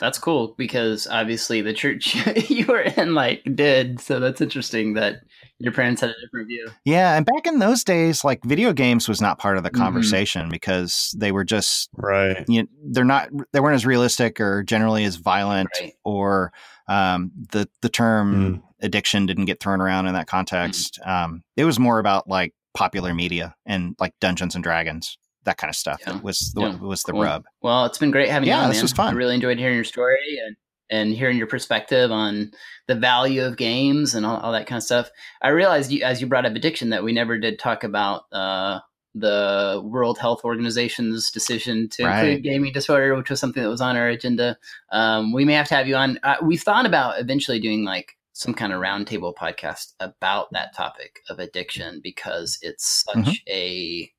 [0.00, 2.14] That's cool because obviously the church
[2.50, 4.00] you were in like did.
[4.00, 5.22] So that's interesting that
[5.58, 6.68] your parents had a different view.
[6.84, 9.78] Yeah, and back in those days, like video games was not part of the Mhm.
[9.78, 12.44] conversation because they were just Right.
[12.46, 15.94] you know, they're not they weren't as realistic or generally as violent Right.
[16.04, 16.52] or
[16.86, 21.00] um, the the term addiction didn't get thrown around in that context.
[21.04, 25.68] Um, it was more about like popular media and like Dungeons and Dragons, that kind
[25.68, 25.98] of stuff.
[26.06, 26.12] Yeah.
[26.12, 26.76] That was the, Yeah.
[26.76, 27.22] was the Cool.
[27.22, 27.44] rub.
[27.60, 28.68] Well, it's been great having Yeah, you on.
[28.68, 28.84] this man.
[28.84, 29.14] was fun.
[29.14, 30.56] I really enjoyed hearing your story and
[30.90, 32.50] and hearing your perspective on
[32.86, 35.10] the value of games and all, all that kind of stuff.
[35.42, 38.78] I realized you, as you brought up addiction that we never did talk about uh,
[39.14, 42.24] the World Health Organization's decision to Right.
[42.24, 44.56] include gaming disorder, which was something that was on our agenda.
[44.90, 46.18] Um, we may have to have you on.
[46.22, 51.18] Uh, we've thought about eventually doing like some kind of roundtable podcast about that topic
[51.28, 53.36] of addiction because it's such Mhm.
[53.48, 54.12] a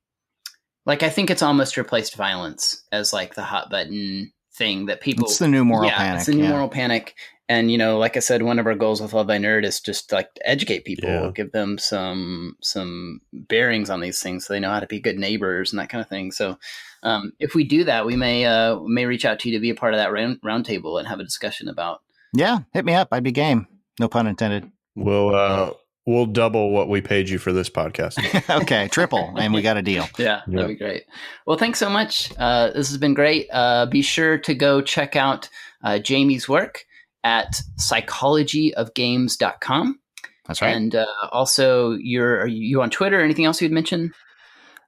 [0.84, 5.24] like I think it's almost replaced violence as like the hot button thing that people
[5.26, 6.16] It's the new moral yeah, panic.
[6.18, 6.50] It's the new yeah.
[6.50, 7.14] moral panic.
[7.48, 9.80] And you know, like I said, one of our goals with Love Thy Nerd is
[9.80, 11.30] just like to educate people, Yeah.
[11.34, 15.18] give them some some bearings on these things so they know how to be good
[15.18, 16.30] neighbors and that kind of thing.
[16.30, 16.58] So
[17.02, 19.70] um, if we do that, we may uh, may reach out to you to be
[19.70, 22.02] a part of that round roundtable and have a discussion about
[22.34, 23.08] yeah, hit me up.
[23.12, 23.66] I'd be game.
[24.00, 24.68] No pun intended.
[24.96, 25.70] We'll uh
[26.06, 28.16] we'll double what we paid you for this podcast.
[28.62, 30.08] okay, triple, and we got a deal.
[30.18, 30.62] Yeah, Yeah.
[30.62, 31.04] that'd be great.
[31.46, 32.32] Well, thanks so much.
[32.38, 33.46] Uh, this has been great.
[33.52, 35.48] Uh, be sure to go check out
[35.84, 36.84] uh, Jamie's work
[37.22, 40.00] at psychologyofgames.com.
[40.46, 40.74] That's right.
[40.76, 43.20] And uh, also, you're are you on Twitter?
[43.20, 44.12] Anything else you'd mention?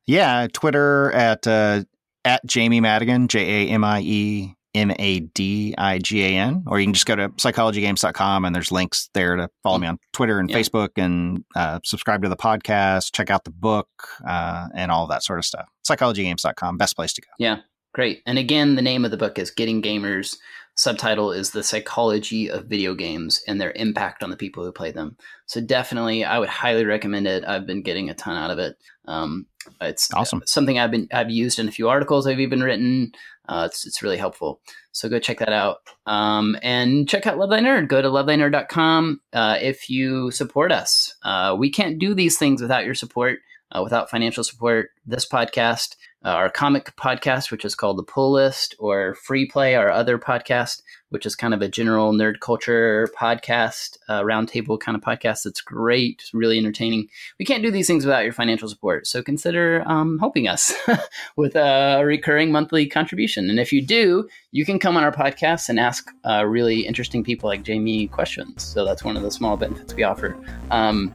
[0.06, 1.84] Yeah, Twitter at uh,
[2.24, 6.64] at Jamie Madigan, J A M I E M A D I G A N,
[6.66, 9.98] or you can just go to psychologygames.com and there's links there to follow me on
[10.12, 10.56] Twitter and Yeah.
[10.56, 13.88] Facebook and uh, subscribe to the podcast, check out the book,
[14.26, 15.68] uh, and all that sort of stuff.
[15.88, 17.28] Psychologygames.com, best place to go.
[17.38, 17.58] Yeah,
[17.94, 18.22] great.
[18.26, 20.36] And again, the name of the book is Getting Gamers.
[20.74, 24.90] Subtitle is The Psychology of Video Games and Their Impact on the People Who Play
[24.90, 25.16] Them.
[25.46, 27.44] So definitely, I would highly recommend it.
[27.46, 28.76] I've been getting a ton out of it.
[29.06, 29.46] Um,
[29.80, 30.42] it's Awesome.
[30.46, 33.12] something I've been I've used in a few articles I've even written.
[33.48, 34.60] Uh, it's it's really helpful.
[34.92, 35.78] So go check that out.
[36.06, 37.88] Um, and check out Love Thy Nerd.
[37.88, 41.14] Go to lovethynerd.com uh, if you support us.
[41.22, 43.40] Uh, we can't do these things without your support,
[43.72, 44.90] uh, without financial support.
[45.06, 49.74] This podcast, uh, our comic podcast, which is called The Pull List, or Free Play,
[49.74, 54.96] our other podcast, which is kind of a general nerd culture podcast, uh, roundtable kind
[54.96, 55.42] of podcast.
[55.44, 57.08] That's great, really entertaining.
[57.38, 59.06] We can't do these things without your financial support.
[59.06, 60.72] So consider um, helping us
[61.36, 63.50] with a recurring monthly contribution.
[63.50, 67.24] And if you do, you can come on our podcast and ask uh, really interesting
[67.24, 68.62] people like Jamie questions.
[68.62, 70.36] So that's one of the small benefits we offer.
[70.70, 71.14] Um,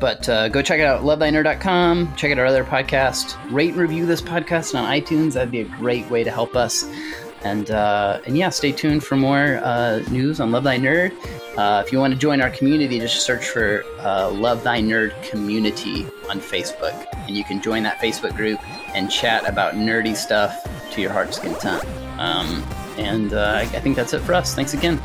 [0.00, 2.14] but uh, go check it out, lovethynerd.com.
[2.16, 3.36] Check out our other podcast.
[3.50, 5.34] Rate and review this podcast on iTunes.
[5.34, 6.84] That'd be a great way to help us.
[7.42, 11.12] And uh, and yeah, stay tuned for more uh, news on Love Thy Nerd.
[11.56, 15.20] Uh, if you want to join our community, just search for uh, Love Thy Nerd
[15.22, 18.58] Community on Facebook, and you can join that Facebook group
[18.94, 21.84] and chat about nerdy stuff to your heart's content.
[22.18, 22.64] Um,
[22.98, 24.54] and uh, I I think that's it for us.
[24.56, 25.00] Thanks again.